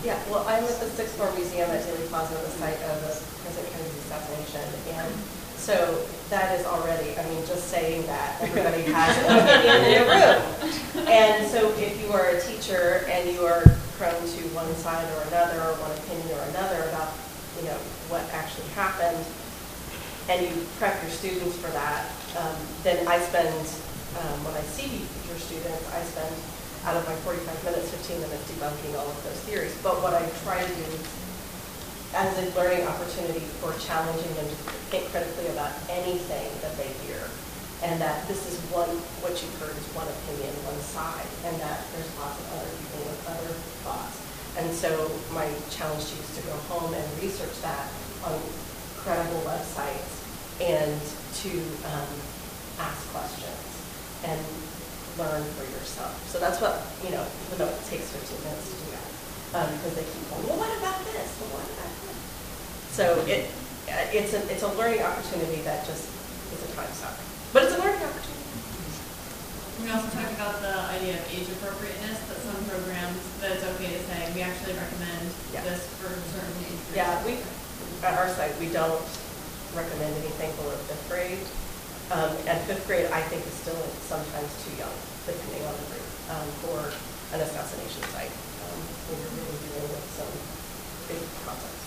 [0.07, 3.15] Yeah, well, I'm at the Sixth Floor Museum at Dealey Plaza, the site of the
[3.43, 4.63] President Kennedy's assassination.
[4.95, 5.11] And
[5.63, 10.07] so that is already, I mean, just saying that, everybody has an opinion in a
[10.11, 11.07] room.
[11.07, 13.63] And so if you are a teacher and you are
[13.95, 17.15] prone to one side or another, or one opinion or another about,
[17.63, 17.79] you know,
[18.11, 19.23] what actually happened,
[20.27, 22.11] and you prep your students for that,
[22.43, 23.55] um, then I spend,
[24.19, 26.35] um, when I see your students, I spend
[26.91, 27.39] out of my 45
[27.71, 29.79] minutes, 15 minutes debunking all of those theories.
[29.79, 30.91] But what I try to do
[32.15, 34.57] as a learning opportunity for challenging them to
[34.93, 37.25] think critically about anything that they hear.
[37.83, 38.89] And that this is one,
[39.25, 43.01] what you've heard is one opinion, one side, and that there's lots of other people
[43.11, 43.53] with other
[43.83, 44.23] thoughts.
[44.61, 44.93] And so
[45.33, 47.89] my challenge to you is to go home and research that
[48.23, 48.39] on
[49.03, 50.23] credible websites
[50.61, 50.95] and
[51.43, 51.51] to
[51.91, 52.13] um,
[52.79, 53.67] ask questions
[54.23, 54.39] and
[55.19, 56.15] learn for yourself.
[56.29, 59.02] So that's what, you know, even though it takes 15 minutes to do that,
[59.55, 61.29] um, because they keep going, well, what about this?
[61.41, 62.17] Well, what about that?
[62.93, 63.49] So it,
[63.89, 66.09] uh, it's a, it's a learning opportunity that just
[66.53, 67.17] is a time suck.
[67.53, 68.41] But it's a learning opportunity.
[69.85, 73.91] We also talked about the idea of age appropriateness, that some programs, that it's okay
[73.93, 75.65] to say, we actually recommend Yeah.
[75.67, 76.95] this for certain age groups.
[76.97, 77.43] Yeah, we,
[78.07, 79.03] at our site, we don't
[79.75, 81.43] recommend anything below fifth grade.
[82.15, 84.93] Um, and fifth grade, I think, is still sometimes too young,
[85.27, 86.79] depending on the group, um, for
[87.35, 88.31] an assassination site.
[89.13, 90.33] We're really dealing with some
[91.09, 91.85] big concepts.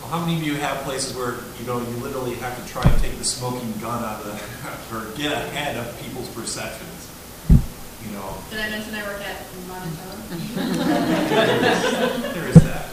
[0.00, 2.82] Well, how many of you have places where you know you literally have to try
[2.84, 4.36] and take the smoking gun out of the
[4.96, 7.08] or get ahead of people's perceptions?
[7.48, 10.14] You know, Did I mention I work at Monticello?
[12.32, 12.84] there is that.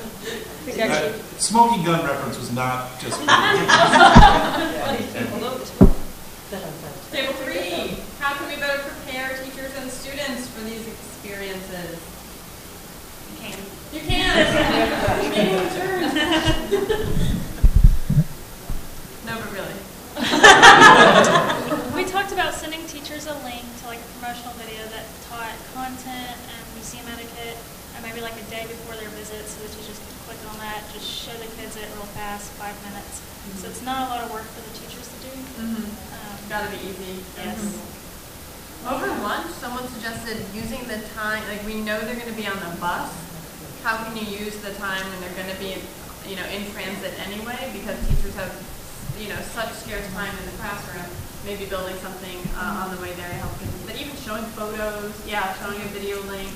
[0.65, 3.19] think actually- That smoking gun reference was not just.
[3.19, 3.25] for
[7.11, 11.99] Table three, how can we better prepare teachers and students for these experiences?
[13.93, 14.35] You can.
[15.23, 15.45] You can.
[15.45, 16.13] Meeting adjourned.
[19.25, 19.77] No, but really.
[21.95, 26.35] We talked about sending teachers a link to like a promotional video that taught content
[26.51, 27.55] and museum etiquette.
[27.95, 30.83] and maybe like a day before their visit, so the teachers can click on that,
[30.91, 33.23] just show the kids it real fast, five minutes.
[33.63, 35.31] So it's not a lot of work for the teachers to do.
[35.63, 35.87] Mhm.
[35.87, 37.23] Um, Gotta be easy.
[37.39, 37.63] Yes.
[38.85, 42.75] Over lunch, someone suggested using the time, like we know they're gonna be on the
[42.77, 43.09] bus.
[43.85, 45.77] How can you use the time when they're gonna be,
[46.25, 47.69] you know, in transit anyway?
[47.69, 48.49] Because teachers have,
[49.13, 51.05] you know, such scarce time in the classroom.
[51.45, 53.77] Maybe building something uh, on the way there to help kids.
[53.85, 56.49] But even showing photos, yeah, showing a video link.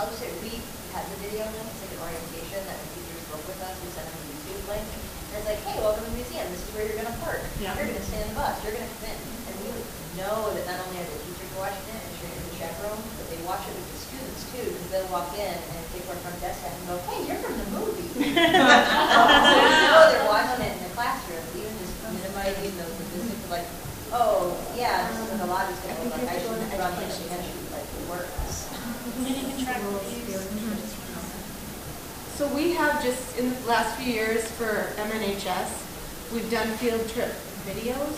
[0.00, 0.64] I'll just say, we
[0.96, 4.08] had the video links, like an orientation that the teachers work with us, we sent
[4.08, 4.88] them a YouTube link.
[5.36, 7.44] And it's like, hey, welcome to the museum, this is where you're gonna park.
[7.60, 7.76] Yeah.
[7.76, 9.20] You're gonna stay in the bus, you're gonna come in.
[9.44, 9.76] And we
[10.16, 13.04] know that not only are the teachers watching it and sharing it with the chaperone,
[13.20, 13.99] but they watch it with the
[14.52, 17.56] too, because they'll walk in and take our front desk and go, hey, you're from
[17.58, 18.10] the movie.
[18.20, 23.66] So we know they're watching it in the classroom, even just minimizing those statistics, like,
[24.12, 27.10] oh, yeah, this is what the lobby's gonna look like, I shouldn't, I don't think
[27.14, 28.68] she actually like works.
[29.22, 29.80] You can track.
[32.40, 37.28] So we have just, in the last few years for MNHS, we've done field trip
[37.68, 38.16] videos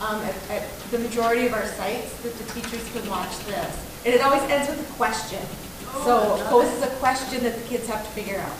[0.00, 3.91] um, at, at the majority of our sites that the teachers can watch this.
[4.04, 5.38] And it always ends with a question.
[6.04, 8.52] So oh, it poses a question that the kids have to figure out.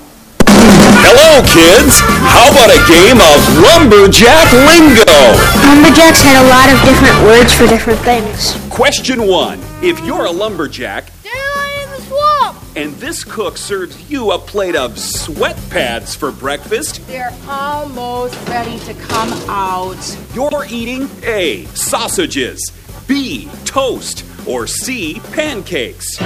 [0.47, 1.99] Hello, kids!
[2.31, 5.19] How about a game of Lumberjack Lingo?
[5.67, 8.55] Lumberjacks had a lot of different words for different things.
[8.71, 12.59] Question one If you're a lumberjack They're in the swamp.
[12.77, 18.79] and this cook serves you a plate of sweat pads for breakfast, They're almost ready
[18.81, 19.97] to come out.
[20.35, 21.65] you're eating A.
[21.75, 22.71] Sausages,
[23.09, 23.49] B.
[23.65, 25.21] Toast, or C.
[25.33, 26.21] Pancakes.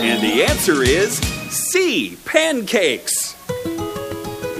[0.00, 1.18] And the answer is
[1.50, 2.16] C.
[2.24, 3.34] Pancakes.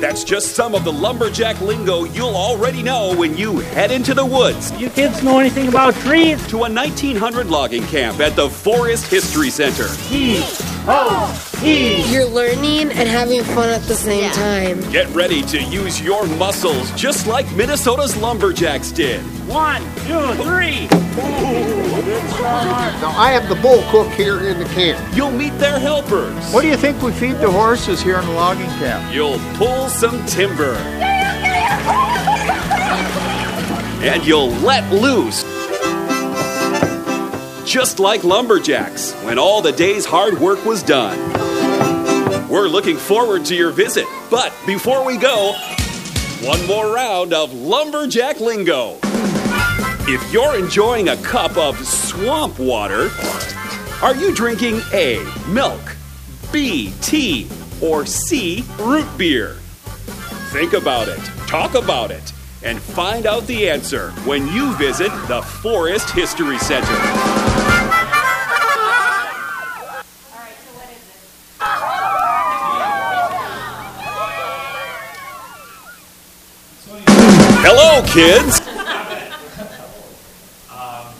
[0.01, 4.25] That's just some of the lumberjack lingo you'll already know when you head into the
[4.25, 4.71] woods.
[4.81, 6.47] You kids know anything about trees?
[6.49, 9.89] To a 1900 logging camp at the Forest History Center.
[11.61, 14.81] You're learning and having fun at the same time.
[14.93, 19.21] Get ready to use your muscles just like Minnesota's lumberjacks did.
[19.49, 20.87] One, two, three.
[23.01, 25.01] Now, I have the bull cook here in the camp.
[25.17, 26.33] You'll meet their helpers.
[26.53, 29.13] What do you think we feed the horses here in the logging camp?
[29.13, 30.77] You'll pull some timber.
[34.01, 35.58] And you'll let loose.
[37.69, 41.19] Just like lumberjacks, when all the day's hard work was done.
[42.49, 44.07] We're looking forward to your visit.
[44.31, 45.53] But before we go,
[46.41, 48.97] one more round of lumberjack lingo.
[50.09, 53.11] If you're enjoying a cup of swamp water,
[54.01, 55.95] are you drinking A, milk,
[56.51, 57.51] B, tea,
[57.83, 59.59] or C, root beer?
[60.53, 62.33] Think about it, talk about it,
[62.63, 67.38] and find out the answer when you visit the Forest History Center.
[78.13, 78.61] Kids!
[80.71, 81.11] Um,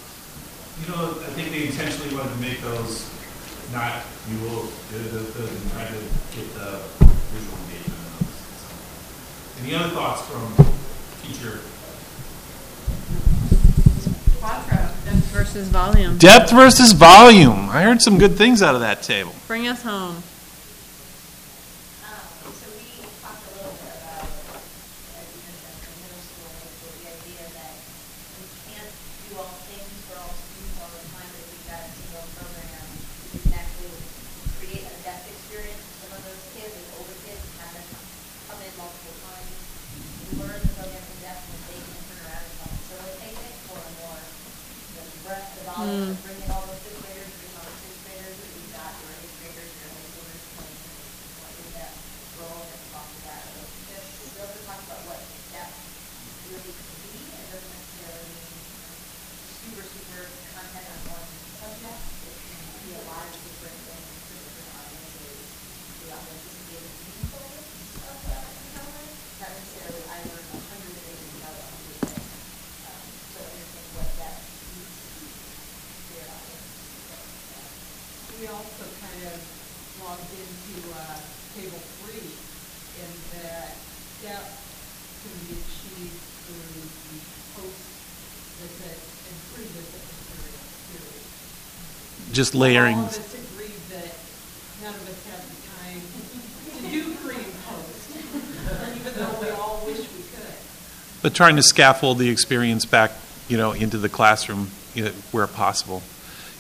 [0.81, 3.11] You know, I think they intentionally wanted to make those
[3.73, 5.99] not mules, the, the, the, and try to
[6.37, 6.79] get the
[7.35, 8.39] visual engagement in those.
[8.63, 9.65] So.
[9.65, 10.55] Any other thoughts from
[11.23, 11.59] teacher?
[14.41, 16.19] Depth versus volume.
[16.19, 17.69] Depth versus volume.
[17.71, 19.33] I heard some good things out of that table.
[19.49, 20.15] Bring us home.
[20.15, 20.23] Um,
[22.55, 24.25] so we talked a little bit about,
[25.19, 26.51] as you mentioned, in middle school,
[26.87, 27.73] with the idea that
[28.39, 28.93] we can't
[29.27, 32.87] do all things for all students all the time, but we've got a single program.
[33.35, 33.95] We can actually
[34.63, 37.87] create a depth experience for some of those kids, and older kids, and have them
[38.49, 39.51] come in multiple times,
[40.39, 43.77] learn the program in depth, and they can turn around and help facilitate it for
[43.79, 44.23] a more,
[44.97, 46.17] the breadth, the volume, Mm.
[46.25, 48.91] bring in all those fifth graders, bring in all the sixth graders, that we've got,
[48.99, 50.79] your eighth graders, your high schoolers, playing
[51.39, 51.93] what is that
[52.41, 53.43] role and talk to that.
[53.53, 55.21] We also talk about what
[55.55, 55.77] depth
[56.49, 58.59] really can be, and it doesn't necessarily mean
[59.49, 60.23] super, super
[60.57, 61.27] content on one
[61.61, 62.01] subject.
[62.27, 65.39] It can be a lot of different things for different audiences.
[66.03, 67.47] The audiences get meaningful
[68.09, 72.33] of uh, encounters, not necessarily I learned a hundred things about a hundred things.
[72.89, 75.27] Um, So understand what that means to be
[76.19, 76.67] their audience.
[78.39, 79.37] We also kind of
[79.99, 81.19] logged into uh,
[81.59, 82.31] table three
[83.03, 83.75] in that
[84.23, 84.55] depth
[85.27, 86.15] can be achieved
[86.47, 87.19] through the
[87.59, 91.03] post-visit and pre-visit materials too.
[91.03, 91.19] Just layering.
[91.19, 91.27] All of us agreed that none of us have the time to do pre and
[91.29, 92.27] post, even though we all wish
[100.17, 100.53] we could.
[101.21, 103.11] But trying to scaffold the experience back,
[103.49, 106.01] you know, into the classroom you know, where possible.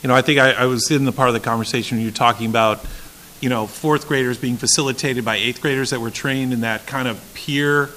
[0.02, 2.10] you know, I think I, I was in the part of the conversation when you
[2.10, 2.84] were talking about,
[3.40, 7.06] you know, fourth graders being facilitated by eighth graders that were trained in that kind
[7.06, 7.90] of peer,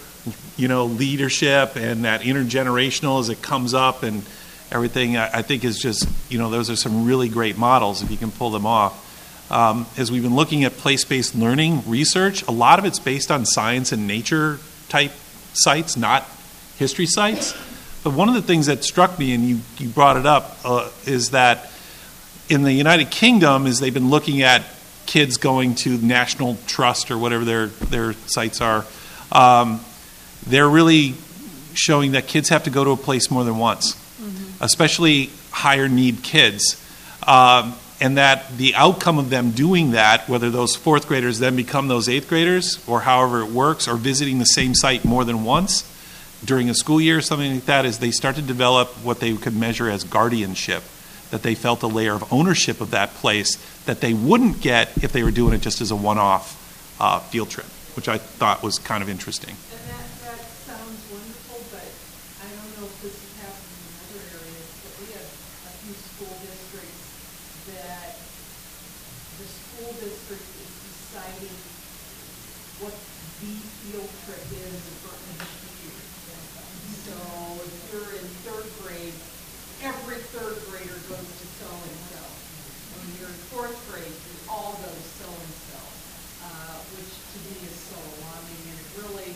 [0.55, 4.23] you know, leadership and that intergenerational as it comes up and
[4.71, 5.17] everything.
[5.17, 8.17] I, I think is just, you know, those are some really great models if you
[8.17, 9.07] can pull them off.
[9.51, 13.31] Um, as we've been looking at place based learning research, a lot of it's based
[13.31, 15.11] on science and nature type
[15.53, 16.25] sites, not
[16.77, 17.53] history sites.
[18.03, 20.89] But one of the things that struck me, and you, you brought it up, uh,
[21.05, 21.69] is that
[22.49, 24.63] in the United Kingdom, is they've been looking at
[25.05, 28.85] kids going to National Trust or whatever their, their sites are.
[29.31, 29.81] Um,
[30.47, 31.15] they're really
[31.73, 33.95] showing that kids have to go to a place more than once,
[34.61, 36.81] especially higher need kids.
[37.27, 41.89] Um, and that the outcome of them doing that, whether those fourth graders then become
[41.89, 45.83] those eighth graders, or however it works, or visiting the same site more than once
[46.45, 49.35] during a school year or something like that, is they start to develop what they
[49.35, 50.83] could measure as guardianship.
[51.29, 53.55] That they felt a layer of ownership of that place
[53.85, 56.59] that they wouldn't get if they were doing it just as a one off
[56.99, 59.55] uh, field trip, which I thought was kind of interesting.
[59.55, 61.87] And that, that sounds wonderful, but
[62.43, 65.95] I don't know if this has happened in other areas, but we have a few
[65.95, 66.99] school districts
[67.71, 68.19] that
[69.39, 71.55] the school district is deciding
[72.83, 72.91] what
[73.39, 75.95] the field trip is for each year.
[77.07, 77.15] So
[77.63, 79.15] if you're in third grade,
[79.81, 82.21] every third grader goes to so-and-so.
[82.21, 85.81] When you're in fourth grade, you all go to so-and-so,
[86.45, 89.33] uh, which to me is so alarming, and it really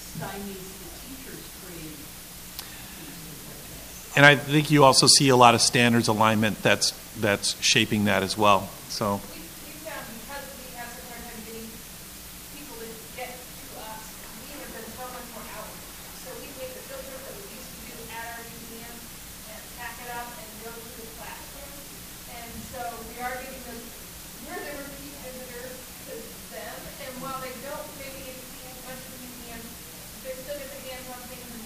[0.00, 2.00] stymies the teachers creating
[4.14, 8.22] And I think you also see a lot of standards alignment that's that's shaping that
[8.22, 8.68] as well.
[8.88, 9.20] So
[12.52, 14.04] people to get to us,
[14.44, 15.72] we have been so much more out.
[16.20, 18.94] So we take the filter that we used to do at our museum
[19.48, 21.72] and pack it up and go to the classroom.
[22.36, 22.80] And so
[23.12, 23.84] we are getting those,
[24.44, 25.72] we're the repeat visitors
[26.12, 26.14] to
[26.52, 26.76] them.
[27.08, 29.62] And while they don't maybe get to see as much of the museum,
[30.24, 31.48] they still get their hands on things.
[31.48, 31.64] And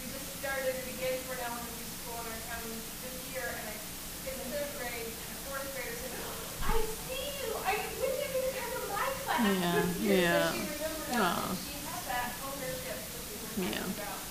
[0.00, 3.44] we just started it again for an elementary school in our town this year.
[3.48, 3.76] And I,
[4.28, 6.14] in the third grade, and the fourth grader said,
[6.62, 9.42] I see you, I, when did you come to my class?
[9.42, 10.46] Yeah, this year?" So yeah.
[10.54, 11.42] she remembered Aw.
[11.42, 11.58] us.
[11.66, 13.82] She had that ownership that we were Yeah.
[13.82, 14.22] talking about.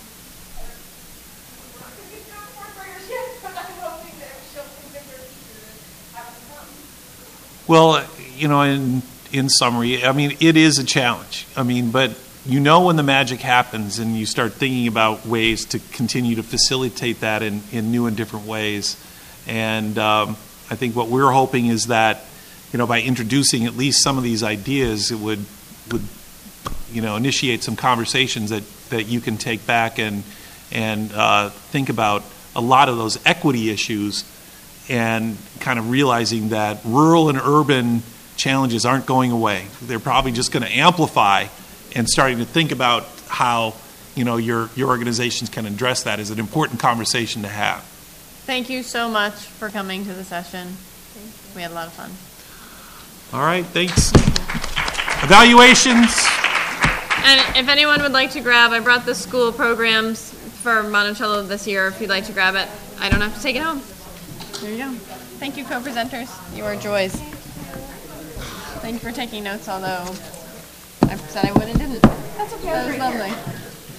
[1.60, 5.12] We're not gonna get down to fourth graders yet, but I'm hoping that she'll convince
[5.12, 6.72] her teachers to have them come.
[7.68, 8.06] Well,
[8.36, 11.46] you know, in in summary, I mean, it is a challenge.
[11.56, 15.66] I mean, but you know when the magic happens, and you start thinking about ways
[15.66, 18.98] to continue to facilitate that in, in new and different ways.
[19.48, 20.32] And um,
[20.70, 22.22] I think what we're hoping is that,
[22.74, 25.46] you know, by introducing at least some of these ideas, it would
[25.92, 26.02] would
[26.92, 30.24] you know initiate some conversations that that you can take back and
[30.72, 32.24] and uh, think about
[32.56, 34.24] a lot of those equity issues
[34.90, 38.04] and kind of realizing that rural and urban
[38.36, 39.66] challenges aren't going away.
[39.82, 41.46] They're probably just going to amplify
[41.96, 43.74] and starting to think about how
[44.16, 47.82] you know your your organizations can address that is an important conversation to have.
[48.46, 50.76] Thank you so much for coming to the session.
[51.56, 52.12] We had a lot of fun.
[53.34, 54.12] All right, thanks.
[55.24, 56.28] Evaluations.
[57.24, 60.34] And if anyone would like to grab, I brought the school programs
[60.64, 61.88] for Monticello this year.
[61.88, 62.68] If you'd like to grab it,
[63.00, 63.82] I don't have to take it home.
[64.62, 64.92] There you go.
[65.42, 66.30] Thank you, co-presenters.
[66.56, 67.16] You are joys.
[68.86, 70.06] Thank you for taking notes, although
[71.10, 72.02] I said I would and didn't.
[72.38, 72.70] That's okay.
[72.70, 73.34] That was lovely.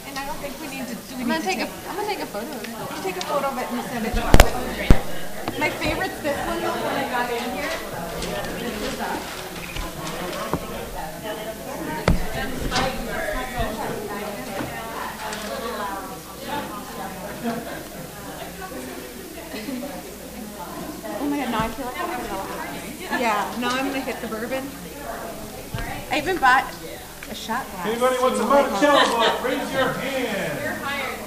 [0.07, 1.89] And I don't think we need to, do we I'm gonna take a, take?
[1.89, 2.69] I'm gonna take a photo of it.
[2.71, 5.59] You take a photo of it and send it to us.
[5.59, 7.43] My favorite's this one, the one I got in
[17.79, 17.82] here.
[21.53, 22.09] My god, now I feel like I'm
[23.09, 24.65] gonna Yeah, now I'm gonna hit the bourbon.
[26.11, 26.65] I even bought
[27.31, 27.87] a shot glass.
[27.87, 29.45] Anybody wants a Monticello book?
[29.45, 30.61] Raise your hand.
[30.63, 31.19] You're hired.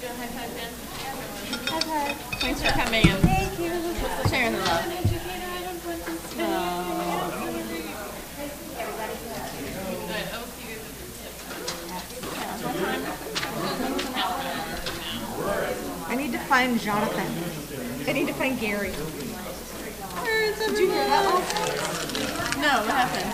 [0.00, 0.72] Do a high five, Ben.
[1.68, 2.16] High five.
[2.40, 3.16] Thanks for coming in.
[3.18, 4.28] Thank you.
[4.28, 5.03] Sharing the love.
[16.54, 17.26] find Jonathan.
[18.06, 18.90] I need to find Gary.
[20.22, 21.42] Where's Did you hear that one?
[22.62, 23.26] No, what happened?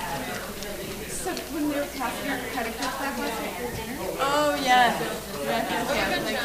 [1.12, 4.00] So when we were passing our credit card last night for dinner?
[4.24, 4.96] Oh, yeah.
[5.44, 6.16] Yeah, yeah.
[6.24, 6.40] Like,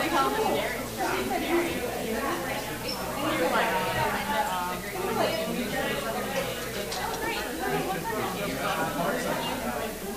[0.00, 0.80] they call him Gary.
[3.20, 5.49] And you're like,